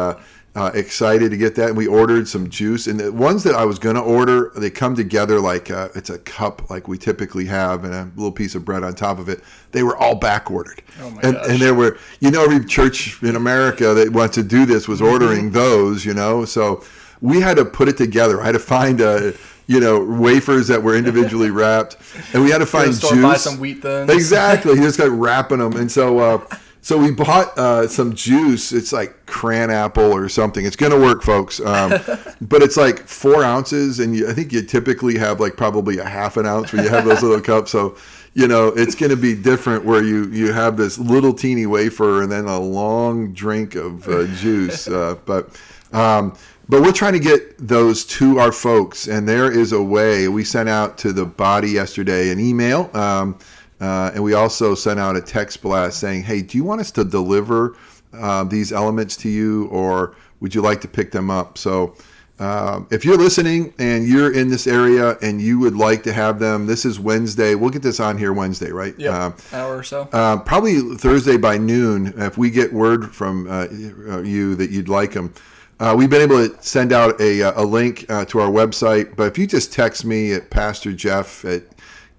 uh, 0.55 0.59
uh, 0.65 0.71
excited 0.73 1.31
to 1.31 1.37
get 1.37 1.55
that. 1.55 1.69
And 1.69 1.77
we 1.77 1.87
ordered 1.87 2.27
some 2.27 2.49
juice, 2.49 2.87
and 2.87 2.99
the 2.99 3.11
ones 3.11 3.43
that 3.43 3.55
I 3.55 3.65
was 3.65 3.77
going 3.79 3.95
to 3.95 4.01
order, 4.01 4.51
they 4.55 4.69
come 4.69 4.95
together 4.95 5.39
like 5.39 5.69
uh, 5.69 5.89
it's 5.95 6.09
a 6.09 6.19
cup, 6.19 6.69
like 6.69 6.87
we 6.87 6.97
typically 6.97 7.45
have, 7.45 7.83
and 7.83 7.93
a 7.93 8.09
little 8.15 8.31
piece 8.31 8.55
of 8.55 8.63
bread 8.65 8.83
on 8.83 8.93
top 8.95 9.19
of 9.19 9.29
it. 9.29 9.41
They 9.71 9.83
were 9.83 9.97
all 9.97 10.15
back 10.15 10.49
ordered, 10.49 10.81
Oh 11.01 11.09
my 11.11 11.21
and, 11.21 11.33
gosh. 11.35 11.49
and 11.49 11.59
there 11.59 11.73
were, 11.75 11.97
you 12.19 12.31
know, 12.31 12.43
every 12.43 12.65
church 12.65 13.21
in 13.21 13.35
America 13.35 13.93
that 13.93 14.11
wants 14.11 14.35
to 14.35 14.43
do 14.43 14.65
this 14.65 14.87
was 14.87 15.01
ordering 15.01 15.51
those, 15.51 16.05
you 16.05 16.13
know, 16.13 16.45
so 16.45 16.83
we 17.21 17.41
had 17.41 17.57
to 17.57 17.65
put 17.65 17.87
it 17.87 17.97
together. 17.97 18.41
I 18.41 18.45
had 18.45 18.53
to 18.53 18.59
find 18.59 19.01
a. 19.01 19.33
You 19.67 19.79
know, 19.79 19.99
wafers 20.05 20.67
that 20.67 20.83
were 20.83 20.95
individually 20.95 21.49
wrapped, 21.59 21.97
and 22.33 22.43
we 22.43 22.51
had 22.51 22.59
to 22.59 22.67
find 22.67 22.91
juice. 22.91 23.19
buy 23.19 23.35
some 23.35 23.59
wheat 23.59 23.81
thins. 23.81 24.11
Exactly. 24.11 24.75
He 24.75 24.81
just 24.81 24.99
got 24.99 25.09
wrapping 25.09 25.57
them, 25.57 25.75
and 25.75 25.91
so 25.91 26.19
uh, 26.19 26.37
so 26.85 26.99
we 26.99 27.09
bought 27.09 27.57
uh, 27.57 27.87
some 27.87 28.13
juice. 28.13 28.71
It's 28.71 28.93
like 28.93 29.25
cran 29.25 29.71
apple 29.71 30.13
or 30.13 30.29
something. 30.29 30.67
It's 30.67 30.75
gonna 30.75 30.99
work, 30.99 31.23
folks. 31.23 31.59
Um, 31.59 31.89
but 32.41 32.61
it's 32.61 32.77
like 32.77 32.99
four 33.07 33.43
ounces, 33.43 33.99
and 33.99 34.15
you, 34.15 34.29
I 34.29 34.33
think 34.33 34.53
you 34.53 34.61
typically 34.61 35.17
have 35.17 35.39
like 35.39 35.57
probably 35.57 35.97
a 35.97 36.05
half 36.05 36.37
an 36.37 36.45
ounce 36.45 36.71
when 36.71 36.83
you 36.83 36.91
have 36.91 37.03
those 37.03 37.23
little 37.23 37.41
cups. 37.55 37.71
So 37.71 37.97
you 38.35 38.47
know 38.47 38.67
it's 38.67 38.93
gonna 38.93 39.15
be 39.15 39.33
different 39.33 39.83
where 39.83 40.03
you 40.03 40.25
you 40.25 40.53
have 40.53 40.77
this 40.77 40.99
little 40.99 41.33
teeny 41.33 41.65
wafer 41.65 42.21
and 42.21 42.31
then 42.31 42.45
a 42.45 42.59
long 42.59 43.33
drink 43.33 43.73
of 43.73 44.07
uh, 44.07 44.27
juice. 44.35 44.87
Uh, 44.87 45.15
but 45.25 45.59
um, 45.91 46.37
but 46.69 46.83
we're 46.83 46.91
trying 46.91 47.13
to 47.13 47.19
get 47.19 47.67
those 47.67 48.05
to 48.05 48.37
our 48.37 48.51
folks, 48.51 49.07
and 49.07 49.27
there 49.27 49.51
is 49.51 49.71
a 49.71 49.81
way. 49.81 50.27
We 50.27 50.43
sent 50.43 50.69
out 50.69 50.99
to 50.99 51.13
the 51.13 51.25
body 51.25 51.71
yesterday 51.71 52.29
an 52.29 52.39
email, 52.39 52.91
um, 52.95 53.39
uh, 53.85 54.11
and 54.13 54.23
we 54.23 54.33
also 54.33 54.75
sent 54.75 54.99
out 54.99 55.15
a 55.15 55.21
text 55.21 55.61
blast 55.61 55.99
saying, 55.99 56.23
"Hey, 56.23 56.41
do 56.41 56.57
you 56.57 56.63
want 56.69 56.81
us 56.81 56.91
to 56.91 57.03
deliver 57.03 57.75
uh, 58.13 58.43
these 58.45 58.71
elements 58.81 59.15
to 59.17 59.29
you, 59.29 59.67
or 59.67 60.15
would 60.39 60.53
you 60.55 60.61
like 60.69 60.81
to 60.81 60.87
pick 60.87 61.11
them 61.11 61.29
up?" 61.29 61.57
So. 61.57 61.95
Um, 62.37 62.85
if 62.91 63.05
you're 63.05 63.15
listening 63.17 63.73
and 63.79 64.05
you're 64.05 64.33
in 64.33 64.49
this 64.49 64.67
area 64.67 65.17
and 65.21 65.39
you 65.41 65.57
would 65.59 65.73
like 65.87 66.03
to 66.03 66.11
have 66.11 66.37
them, 66.37 66.65
this 66.65 66.83
is 66.83 66.99
Wednesday. 66.99 67.55
We'll 67.55 67.69
get 67.69 67.81
this 67.81 68.01
on 68.01 68.17
here 68.17 68.33
Wednesday, 68.33 68.71
right? 68.71 68.93
Yeah, 68.97 69.27
Um, 69.27 69.35
hour 69.53 69.77
or 69.77 69.83
so. 69.83 70.09
uh, 70.11 70.39
probably 70.39 70.81
Thursday 70.97 71.37
by 71.37 71.57
noon, 71.57 72.13
if 72.17 72.37
we 72.37 72.49
get 72.49 72.73
word 72.73 73.15
from 73.15 73.47
uh, 73.49 73.67
uh, 74.15 74.21
you 74.21 74.53
that 74.55 74.69
you'd 74.69 74.89
like 74.89 75.13
them. 75.13 75.33
Uh, 75.79 75.95
we've 75.97 76.09
been 76.09 76.21
able 76.29 76.45
to 76.45 76.61
send 76.61 76.91
out 76.91 77.21
a, 77.21 77.41
uh, 77.41 77.63
a 77.63 77.65
link 77.65 78.05
uh, 78.09 78.25
to 78.25 78.41
our 78.41 78.49
website, 78.49 79.15
but 79.15 79.27
if 79.31 79.37
you 79.37 79.47
just 79.47 79.71
text 79.71 80.03
me 80.03 80.33
at 80.33 80.49
Pastor 80.49 80.91
Jeff 80.91 81.45
at 81.45 81.63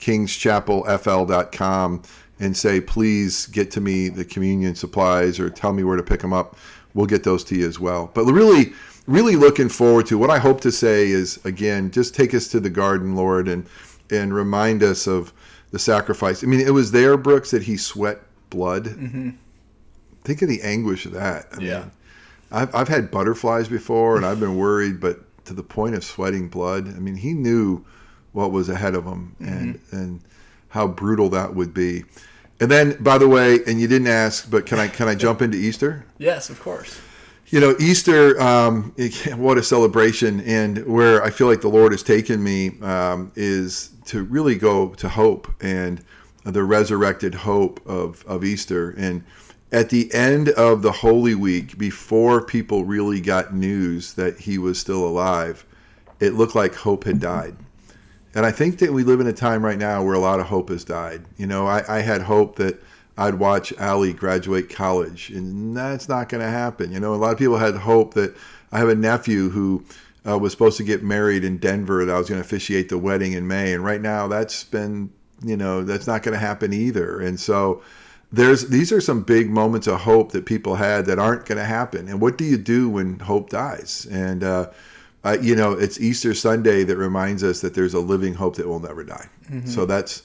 kingschapelfl.com 0.00 2.02
and 2.38 2.56
say, 2.56 2.80
please 2.80 3.46
get 3.46 3.70
to 3.72 3.80
me 3.80 4.08
the 4.08 4.24
communion 4.24 4.74
supplies 4.74 5.40
or 5.40 5.50
tell 5.50 5.72
me 5.72 5.84
where 5.84 5.96
to 5.96 6.02
pick 6.02 6.20
them 6.20 6.32
up, 6.32 6.56
we'll 6.94 7.06
get 7.06 7.24
those 7.24 7.44
to 7.44 7.56
you 7.56 7.66
as 7.66 7.80
well. 7.80 8.10
But 8.14 8.24
really, 8.26 8.72
really 9.06 9.36
looking 9.36 9.68
forward 9.68 10.06
to 10.06 10.18
what 10.18 10.30
I 10.30 10.38
hope 10.38 10.60
to 10.62 10.72
say 10.72 11.08
is, 11.08 11.38
again, 11.44 11.90
just 11.90 12.14
take 12.14 12.34
us 12.34 12.48
to 12.48 12.60
the 12.60 12.70
garden, 12.70 13.16
Lord, 13.16 13.48
and, 13.48 13.66
and 14.10 14.34
remind 14.34 14.82
us 14.82 15.06
of 15.06 15.32
the 15.70 15.78
sacrifice. 15.78 16.44
I 16.44 16.46
mean, 16.46 16.60
it 16.60 16.72
was 16.74 16.92
there, 16.92 17.16
Brooks, 17.16 17.50
that 17.52 17.62
he 17.62 17.76
sweat 17.76 18.20
blood. 18.50 18.84
Mm-hmm. 18.84 19.30
Think 20.24 20.42
of 20.42 20.48
the 20.48 20.60
anguish 20.62 21.06
of 21.06 21.12
that. 21.12 21.46
I 21.56 21.60
Yeah. 21.60 21.78
mean, 21.80 21.90
I've, 22.52 22.74
I've 22.74 22.88
had 22.88 23.10
butterflies 23.10 23.68
before 23.68 24.16
and 24.16 24.24
I've 24.26 24.38
been 24.40 24.56
worried, 24.56 25.00
but 25.00 25.20
to 25.46 25.54
the 25.54 25.62
point 25.64 25.94
of 25.96 26.04
sweating 26.04 26.48
blood, 26.48 26.86
I 26.88 26.98
mean, 27.00 27.16
he 27.16 27.32
knew 27.34 27.84
what 28.36 28.52
was 28.52 28.68
ahead 28.68 28.94
of 28.94 29.06
them 29.06 29.34
and, 29.40 29.80
and 29.92 30.20
how 30.68 30.86
brutal 30.86 31.30
that 31.30 31.54
would 31.54 31.72
be. 31.72 32.04
And 32.60 32.70
then, 32.70 33.02
by 33.02 33.16
the 33.16 33.26
way, 33.26 33.60
and 33.66 33.80
you 33.80 33.88
didn't 33.88 34.08
ask, 34.08 34.50
but 34.50 34.66
can 34.66 34.78
I 34.78 34.88
can 34.88 35.08
I 35.08 35.14
jump 35.14 35.40
into 35.40 35.56
Easter? 35.56 36.04
yes, 36.18 36.50
of 36.50 36.60
course. 36.60 37.00
You 37.48 37.60
know, 37.60 37.74
Easter, 37.78 38.38
um, 38.40 38.94
what 39.36 39.56
a 39.56 39.62
celebration. 39.62 40.40
And 40.40 40.84
where 40.86 41.22
I 41.22 41.30
feel 41.30 41.46
like 41.46 41.62
the 41.62 41.68
Lord 41.68 41.92
has 41.92 42.02
taken 42.02 42.42
me 42.42 42.78
um, 42.82 43.32
is 43.36 43.90
to 44.06 44.24
really 44.24 44.56
go 44.56 44.90
to 44.94 45.08
hope 45.08 45.48
and 45.62 46.04
the 46.44 46.62
resurrected 46.62 47.34
hope 47.34 47.80
of, 47.86 48.22
of 48.26 48.44
Easter. 48.44 48.90
And 48.98 49.24
at 49.72 49.88
the 49.88 50.12
end 50.12 50.50
of 50.50 50.82
the 50.82 50.92
Holy 50.92 51.34
Week, 51.34 51.78
before 51.78 52.44
people 52.44 52.84
really 52.84 53.20
got 53.20 53.54
news 53.54 54.12
that 54.14 54.38
he 54.40 54.58
was 54.58 54.78
still 54.78 55.06
alive, 55.06 55.64
it 56.20 56.34
looked 56.34 56.54
like 56.54 56.74
hope 56.74 57.04
had 57.04 57.20
died. 57.20 57.56
And 58.36 58.44
I 58.44 58.50
think 58.50 58.80
that 58.80 58.92
we 58.92 59.02
live 59.02 59.20
in 59.20 59.26
a 59.26 59.32
time 59.32 59.64
right 59.64 59.78
now 59.78 60.04
where 60.04 60.12
a 60.12 60.18
lot 60.18 60.40
of 60.40 60.46
hope 60.46 60.68
has 60.68 60.84
died. 60.84 61.24
You 61.38 61.46
know, 61.46 61.66
I, 61.66 61.82
I 61.88 62.00
had 62.02 62.20
hope 62.20 62.56
that 62.56 62.78
I'd 63.16 63.36
watch 63.36 63.72
Ali 63.78 64.12
graduate 64.12 64.68
college, 64.68 65.30
and 65.30 65.74
that's 65.74 66.06
not 66.06 66.28
going 66.28 66.42
to 66.42 66.50
happen. 66.50 66.92
You 66.92 67.00
know, 67.00 67.14
a 67.14 67.16
lot 67.16 67.32
of 67.32 67.38
people 67.38 67.56
had 67.56 67.74
hope 67.76 68.12
that 68.12 68.36
I 68.72 68.78
have 68.78 68.90
a 68.90 68.94
nephew 68.94 69.48
who 69.48 69.82
uh, 70.28 70.36
was 70.36 70.52
supposed 70.52 70.76
to 70.76 70.84
get 70.84 71.02
married 71.02 71.44
in 71.44 71.56
Denver, 71.56 72.04
that 72.04 72.14
I 72.14 72.18
was 72.18 72.28
going 72.28 72.38
to 72.38 72.46
officiate 72.46 72.90
the 72.90 72.98
wedding 72.98 73.32
in 73.32 73.46
May, 73.46 73.72
and 73.72 73.82
right 73.82 74.02
now 74.02 74.28
that's 74.28 74.64
been, 74.64 75.10
you 75.42 75.56
know, 75.56 75.82
that's 75.82 76.06
not 76.06 76.22
going 76.22 76.34
to 76.34 76.38
happen 76.38 76.74
either. 76.74 77.18
And 77.18 77.40
so, 77.40 77.82
there's 78.32 78.68
these 78.68 78.92
are 78.92 79.00
some 79.00 79.22
big 79.22 79.48
moments 79.48 79.86
of 79.86 80.00
hope 80.00 80.32
that 80.32 80.44
people 80.44 80.74
had 80.74 81.06
that 81.06 81.18
aren't 81.18 81.46
going 81.46 81.58
to 81.58 81.64
happen. 81.64 82.06
And 82.06 82.20
what 82.20 82.36
do 82.36 82.44
you 82.44 82.58
do 82.58 82.90
when 82.90 83.18
hope 83.20 83.48
dies? 83.48 84.06
And 84.10 84.44
uh, 84.44 84.70
uh, 85.26 85.36
you 85.40 85.56
know, 85.56 85.72
it's 85.72 86.00
Easter 86.00 86.34
Sunday 86.34 86.84
that 86.84 86.96
reminds 86.96 87.42
us 87.42 87.60
that 87.60 87.74
there's 87.74 87.94
a 87.94 88.00
living 88.00 88.34
hope 88.34 88.56
that 88.56 88.66
will 88.66 88.80
never 88.80 89.02
die. 89.02 89.28
Mm-hmm. 89.50 89.66
So 89.66 89.84
that's 89.84 90.22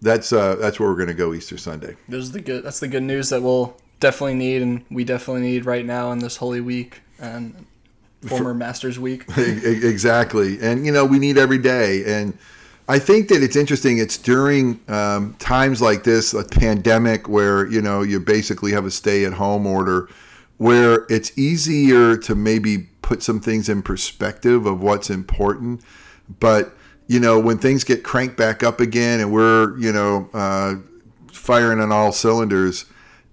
that's 0.00 0.32
uh, 0.32 0.56
that's 0.56 0.80
where 0.80 0.88
we're 0.88 0.96
going 0.96 1.08
to 1.08 1.14
go 1.14 1.34
Easter 1.34 1.58
Sunday. 1.58 1.96
Those 2.08 2.32
the 2.32 2.40
good. 2.40 2.64
That's 2.64 2.80
the 2.80 2.88
good 2.88 3.02
news 3.02 3.28
that 3.30 3.42
we'll 3.42 3.76
definitely 4.00 4.34
need, 4.34 4.62
and 4.62 4.84
we 4.90 5.04
definitely 5.04 5.42
need 5.42 5.66
right 5.66 5.84
now 5.84 6.12
in 6.12 6.20
this 6.20 6.36
Holy 6.36 6.60
Week 6.60 7.02
and 7.18 7.66
former 8.26 8.50
For, 8.50 8.54
Masters 8.54 8.98
Week. 8.98 9.24
exactly, 9.36 10.58
and 10.60 10.86
you 10.86 10.92
know 10.92 11.04
we 11.04 11.18
need 11.18 11.36
every 11.36 11.58
day 11.58 12.04
and 12.06 12.36
I 12.90 12.98
think 12.98 13.28
that 13.28 13.42
it's 13.42 13.54
interesting. 13.54 13.98
It's 13.98 14.16
during 14.16 14.80
um, 14.88 15.34
times 15.34 15.82
like 15.82 16.04
this, 16.04 16.32
a 16.32 16.42
pandemic, 16.42 17.28
where 17.28 17.66
you 17.66 17.82
know 17.82 18.00
you 18.00 18.18
basically 18.18 18.72
have 18.72 18.86
a 18.86 18.90
stay-at-home 18.90 19.66
order, 19.66 20.08
where 20.58 21.06
it's 21.08 21.36
easier 21.38 22.16
to 22.16 22.34
maybe 22.34 22.88
put 23.00 23.22
some 23.22 23.40
things 23.40 23.68
in 23.68 23.80
perspective 23.82 24.66
of 24.66 24.82
what's 24.82 25.08
important. 25.08 25.82
But 26.40 26.74
you 27.06 27.18
know, 27.18 27.40
when 27.40 27.58
things 27.58 27.84
get 27.84 28.04
cranked 28.04 28.36
back 28.36 28.62
up 28.62 28.80
again, 28.80 29.20
and 29.20 29.32
we're 29.32 29.78
you 29.78 29.92
know 29.92 30.28
uh, 30.34 30.74
firing 31.32 31.80
on 31.80 31.90
all 31.90 32.12
cylinders, 32.12 32.84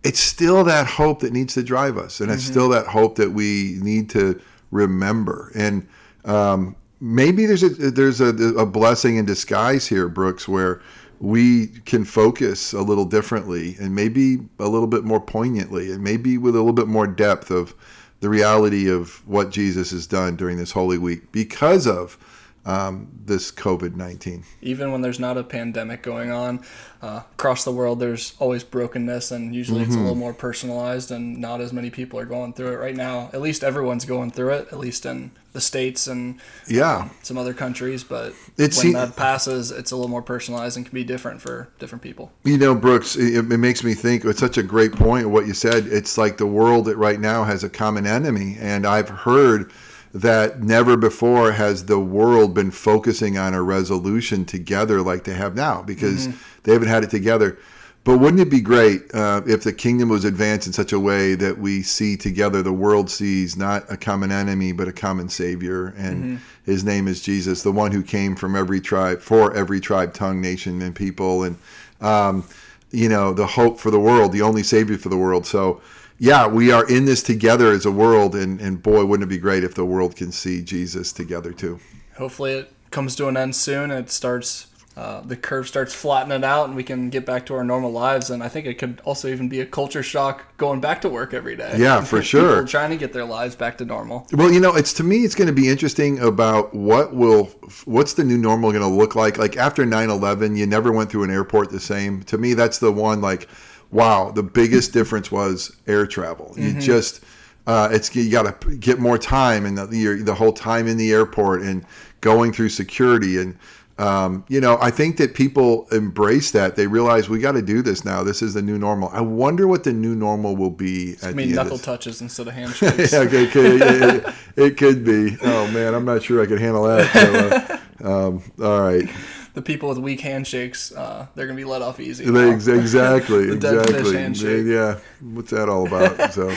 it's 0.04 0.20
still 0.20 0.64
that 0.64 0.88
hope 0.88 1.20
that 1.22 1.34
needs 1.34 1.56
to 1.56 1.64
drive 1.64 1.98
us, 1.98 2.22
and 2.22 2.32
it's 2.32 2.44
mm-hmm. 2.44 2.52
still 2.52 2.70
that 2.70 2.88
hope 2.88 3.16
that 3.18 3.32
we 3.32 3.78
need 3.82 4.10
to 4.12 4.40
remember. 4.72 5.52
And 5.56 5.88
um, 6.24 6.76
maybe 7.02 7.46
there's 7.46 7.64
a 7.64 7.70
there's 7.70 8.22
a, 8.22 8.28
a 8.28 8.66
blessing 8.66 9.18
in 9.18 9.26
disguise 9.26 9.88
here, 9.88 10.08
Brooks, 10.08 10.48
where 10.48 10.82
we 11.20 11.68
can 11.86 12.06
focus 12.06 12.74
a 12.74 12.82
little 12.82 13.06
differently 13.06 13.76
and 13.80 13.96
maybe 13.96 14.40
a 14.60 14.68
little 14.68 14.88
bit 14.88 15.04
more 15.04 15.22
poignantly 15.22 15.92
and 15.92 16.04
maybe 16.04 16.38
with 16.38 16.56
a 16.56 16.60
little 16.60 16.74
bit 16.74 16.88
more 16.88 17.08
depth 17.08 17.52
of 17.52 17.74
the 18.20 18.30
reality 18.30 18.90
of 18.90 19.26
what 19.28 19.52
Jesus 19.52 19.92
has 19.92 20.08
done 20.08 20.36
during 20.36 20.58
this 20.58 20.72
Holy 20.72 20.98
Week 20.98 21.32
because 21.32 21.88
of 21.88 22.18
um, 22.66 23.08
this 23.26 23.52
COVID 23.52 23.96
19. 23.96 24.44
Even 24.62 24.92
when 24.92 25.02
there's 25.02 25.20
not 25.20 25.38
a 25.38 25.44
pandemic 25.44 26.02
going 26.02 26.32
on 26.32 26.64
uh, 27.02 27.22
across 27.34 27.64
the 27.64 27.72
world, 27.72 28.00
there's 28.00 28.34
always 28.40 28.64
brokenness, 28.64 29.32
and 29.32 29.54
usually 29.54 29.82
mm-hmm. 29.82 29.90
it's 29.90 29.96
a 29.96 30.00
little 30.00 30.14
mm-hmm. 30.14 30.22
more 30.22 30.34
personalized, 30.34 31.12
and 31.12 31.38
not 31.38 31.62
as 31.62 31.72
many 31.72 31.90
people 31.90 32.20
are 32.20 32.26
going 32.26 32.54
through 32.54 32.74
it 32.74 32.78
right 32.78 32.96
now. 32.96 33.30
At 33.34 33.42
least 33.42 33.64
everyone's 33.64 34.06
going 34.06 34.32
through 34.32 34.54
it, 34.54 34.68
at 34.72 34.80
least 34.80 35.06
in 35.06 35.32
the 35.54 35.62
States 35.62 36.08
and 36.08 36.40
yeah, 36.68 36.98
um, 36.98 37.12
some 37.22 37.38
other 37.38 37.54
countries. 37.54 38.04
But 38.04 38.34
it's, 38.58 38.84
when 38.84 38.94
that 38.94 39.16
passes, 39.16 39.72
it's 39.72 39.92
a 39.92 39.96
little 39.96 40.10
more 40.10 40.24
personalized 40.24 40.76
and 40.76 40.86
can 40.86 40.94
be 40.94 41.04
different 41.04 41.42
for 41.42 41.70
different 41.80 42.02
people. 42.02 42.32
You 42.44 42.58
know, 42.58 42.74
Brooks, 42.74 43.16
it, 43.16 43.52
it 43.52 43.58
makes 43.58 43.84
me 43.84 43.94
think 43.94 44.26
it's 44.26 44.40
such 44.40 44.58
a 44.58 44.64
great 44.64 44.92
point 44.92 45.30
what 45.30 45.46
you 45.46 45.54
said. 45.54 45.86
It's 45.88 46.18
like 46.18 46.38
the 46.38 46.48
world 46.48 46.86
that 46.86 46.98
right 46.98 47.20
now 47.20 47.44
has 47.44 47.64
a 47.64 47.70
common 47.70 48.08
enemy, 48.08 48.58
and 48.60 48.88
I've 48.88 49.10
heard 49.10 49.72
that 50.16 50.64
never 50.64 50.96
before 50.96 51.52
has 51.52 51.86
the 51.88 52.00
world 52.00 52.54
been 52.54 52.72
focusing 52.72 53.38
on 53.38 53.54
a 53.54 53.62
resolution 53.62 54.46
together 54.46 55.02
like 55.02 55.26
they 55.26 55.34
have 55.34 55.56
now 55.56 55.82
because 55.82 56.30
mm-hmm. 56.30 56.38
they 56.64 56.72
haven't 56.72 56.88
had 56.88 57.04
it 57.04 57.10
together. 57.10 57.60
But 58.06 58.20
wouldn't 58.20 58.40
it 58.40 58.50
be 58.50 58.62
great 58.62 59.14
uh, 59.14 59.42
if 59.46 59.64
the 59.64 59.74
kingdom 59.74 60.08
was 60.08 60.24
advanced 60.24 60.68
in 60.68 60.74
such 60.74 60.94
a 60.94 61.00
way 61.00 61.36
that 61.36 61.58
we 61.58 61.82
see 61.82 62.16
together, 62.16 62.62
the 62.62 62.72
world 62.72 63.10
sees 63.10 63.58
not 63.58 63.92
a 63.92 63.98
common 63.98 64.32
enemy, 64.32 64.72
but 64.72 64.88
a 64.88 64.94
common 64.94 65.28
Savior, 65.28 65.88
and 65.98 66.24
mm-hmm. 66.24 66.36
His 66.66 66.84
name 66.84 67.08
is 67.08 67.22
Jesus, 67.22 67.62
the 67.62 67.72
one 67.72 67.92
who 67.92 68.02
came 68.02 68.36
from 68.36 68.56
every 68.56 68.82
tribe, 68.82 69.22
for 69.22 69.54
every 69.56 69.80
tribe, 69.80 70.16
tongue, 70.16 70.42
nation, 70.42 70.82
and 70.82 70.96
people, 70.96 71.44
and 71.44 71.58
um, 72.02 72.44
you 72.90 73.08
know 73.08 73.34
the 73.34 73.46
hope 73.46 73.80
for 73.80 73.92
the 73.92 74.00
world, 74.00 74.32
the 74.32 74.42
only 74.42 74.64
Savior 74.64 74.98
for 74.98 75.10
the 75.10 75.18
world. 75.18 75.46
So 75.46 75.80
yeah, 76.18 76.48
we 76.48 76.72
are 76.72 76.88
in 76.88 77.06
this 77.06 77.22
together 77.22 77.72
as 77.72 77.86
a 77.86 77.92
world, 77.92 78.36
and, 78.36 78.60
and 78.62 78.82
boy, 78.82 79.06
wouldn't 79.06 79.30
it 79.30 79.34
be 79.34 79.38
great 79.38 79.64
if 79.64 79.76
the 79.76 79.86
world 79.86 80.16
can 80.16 80.32
see 80.32 80.62
Jesus 80.62 81.12
together 81.12 81.52
too. 81.52 81.80
Hopefully, 82.18 82.54
it 82.54 82.72
comes 82.92 83.16
to 83.18 83.28
an 83.28 83.36
end 83.36 83.56
soon. 83.56 83.92
And 83.92 84.06
it 84.06 84.10
starts, 84.10 84.68
uh, 84.96 85.20
the 85.22 85.36
curve 85.36 85.68
starts 85.68 85.94
flattening 85.94 86.46
out, 86.46 86.66
and 86.66 86.76
we 86.76 86.84
can 86.84 87.10
get 87.10 87.26
back 87.26 87.46
to 87.48 87.56
our 87.56 87.64
normal 87.66 87.92
lives. 87.92 88.30
And 88.30 88.42
I 88.42 88.48
think 88.48 88.66
it 88.66 88.76
could 88.76 89.02
also 89.04 89.28
even 89.28 89.50
be 89.50 89.60
a 89.60 89.66
culture 89.66 90.02
shock 90.02 90.56
going 90.56 90.80
back 90.80 91.02
to 91.02 91.10
work 91.10 91.34
every 91.34 91.58
day. 91.58 91.76
Yeah, 91.78 92.02
for 92.02 92.22
sure. 92.24 92.66
trying 92.66 92.92
to 92.92 92.98
get 92.98 93.12
their 93.12 93.26
lives 93.26 93.58
back 93.58 93.78
to 93.80 93.86
normal. 93.86 94.26
Well, 94.32 94.52
you 94.52 94.62
know, 94.62 94.74
it's 94.74 94.94
to 94.94 95.04
me, 95.04 95.26
it's 95.26 95.36
going 95.36 95.48
to 95.48 95.54
be 95.54 95.68
interesting 95.68 96.20
about 96.20 96.74
what 96.74 97.14
will, 97.14 97.52
what's 97.84 98.14
the 98.14 98.24
new 98.24 98.38
normal 98.38 98.72
going 98.72 98.84
to 98.84 98.88
look 98.88 99.16
like. 99.16 99.38
Like 99.38 99.58
after 99.58 99.84
9/11, 99.84 100.56
you 100.58 100.66
never 100.66 100.94
went 100.94 101.10
through 101.10 101.24
an 101.24 101.32
airport 101.32 101.72
the 101.72 101.82
same. 101.82 102.24
To 102.24 102.38
me, 102.38 102.54
that's 102.54 102.80
the 102.80 102.94
one 102.94 103.20
like 103.20 103.50
wow, 103.92 104.32
the 104.32 104.44
biggest 104.44 104.94
difference 104.94 105.32
was 105.32 105.76
air 105.88 106.06
travel. 106.06 106.54
You 106.58 106.70
mm-hmm. 106.70 106.80
just 106.80 107.24
uh, 107.68 107.90
it's 107.92 108.16
you 108.16 108.30
got 108.30 108.62
to 108.62 108.76
get 108.76 109.00
more 109.00 109.18
time 109.18 109.66
and 109.66 109.78
the, 109.78 110.22
the 110.24 110.36
whole 110.36 110.54
time 110.54 110.88
in 110.88 110.98
the 110.98 111.12
airport 111.12 111.62
and 111.62 111.86
going 112.22 112.54
through 112.54 112.70
security 112.70 113.40
and 113.40 113.58
um, 113.98 114.44
you 114.50 114.60
know 114.60 114.78
I 114.82 114.92
think 114.92 115.18
that 115.18 115.34
people 115.34 115.88
embrace 115.92 116.52
that 116.52 116.76
they 116.76 116.86
realize 116.86 117.30
we 117.30 117.40
got 117.40 117.54
to 117.54 117.62
do 117.62 117.82
this 117.82 118.04
now. 118.04 118.24
This 118.24 118.42
is 118.42 118.54
the 118.54 118.62
new 118.62 118.78
normal. 118.78 119.10
I 119.14 119.22
wonder 119.22 119.70
what 119.70 119.86
the 119.86 119.94
new 119.94 120.16
normal 120.16 120.58
will 120.58 120.70
be. 120.70 121.12
It's 121.12 121.24
at 121.24 121.34
mean 121.34 121.56
knuckle 121.56 121.78
touches 121.78 122.22
instead 122.22 122.48
of 122.50 122.54
handshakes. 122.56 123.14
yeah, 123.14 123.20
okay, 123.20 123.48
okay. 123.48 123.78
it, 123.78 124.36
it, 124.58 124.78
could 124.78 125.06
be. 125.06 125.38
Oh 125.42 125.72
man, 125.72 125.94
I'm 125.94 126.04
not 126.04 126.24
sure 126.24 126.44
I 126.44 126.46
could 126.46 126.60
handle 126.60 126.84
that. 126.84 127.80
So, 128.02 128.06
uh, 128.06 128.28
um, 128.28 128.44
all 128.62 128.82
right 128.82 129.10
the 129.56 129.62
people 129.62 129.90
with 129.90 129.98
weak 129.98 130.20
handshakes, 130.20 130.92
uh, 130.92 131.26
they're 131.34 131.48
gonna 131.48 131.58
be 131.58 131.64
let 131.64 131.82
off 131.82 132.00
easy. 132.00 132.26
They, 132.26 132.52
exactly, 132.54 133.52
exactly. 133.52 134.62
Yeah, 134.72 135.00
what's 135.22 135.52
that 135.52 135.70
all 135.70 135.88
about? 135.88 136.34
So, 136.36 136.54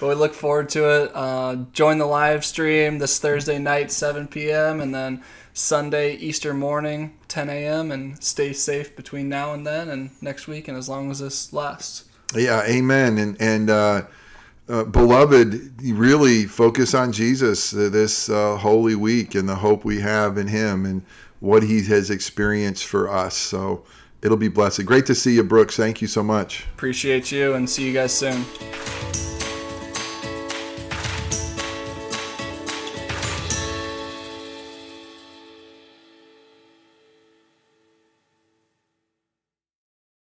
but 0.00 0.08
we 0.08 0.14
look 0.14 0.34
forward 0.34 0.68
to 0.70 1.02
it. 1.02 1.12
Uh, 1.14 1.56
join 1.72 1.98
the 1.98 2.06
live 2.06 2.44
stream 2.44 2.98
this 2.98 3.18
Thursday 3.20 3.58
night, 3.58 3.92
7 3.92 4.26
p.m., 4.26 4.80
and 4.80 4.92
then 4.92 5.22
Sunday 5.52 6.16
Easter 6.16 6.52
morning, 6.52 7.16
10 7.28 7.48
a.m. 7.48 7.92
And 7.92 8.22
stay 8.22 8.52
safe 8.52 8.96
between 8.96 9.28
now 9.28 9.52
and 9.52 9.64
then, 9.64 9.88
and 9.88 10.10
next 10.20 10.48
week, 10.48 10.66
and 10.66 10.76
as 10.76 10.88
long 10.88 11.10
as 11.10 11.20
this 11.20 11.52
lasts. 11.52 12.06
Yeah, 12.34 12.62
amen. 12.64 13.18
And 13.18 13.40
and. 13.40 13.70
Uh, 13.70 14.02
uh, 14.68 14.84
beloved, 14.84 15.82
really 15.82 16.44
focus 16.44 16.94
on 16.94 17.10
Jesus 17.10 17.74
uh, 17.74 17.88
this 17.88 18.28
uh, 18.28 18.56
holy 18.56 18.94
week 18.94 19.34
and 19.34 19.48
the 19.48 19.56
hope 19.56 19.84
we 19.84 20.00
have 20.00 20.38
in 20.38 20.46
Him. 20.46 20.86
And 20.86 21.02
what 21.40 21.62
he 21.62 21.82
has 21.84 22.10
experienced 22.10 22.86
for 22.86 23.10
us. 23.10 23.36
So 23.36 23.84
it'll 24.22 24.36
be 24.36 24.48
blessed. 24.48 24.86
Great 24.86 25.06
to 25.06 25.14
see 25.14 25.34
you, 25.34 25.44
Brooks. 25.44 25.76
Thank 25.76 26.00
you 26.00 26.08
so 26.08 26.22
much. 26.22 26.66
Appreciate 26.74 27.32
you 27.32 27.54
and 27.54 27.68
see 27.68 27.86
you 27.86 27.92
guys 27.92 28.16
soon. 28.16 28.44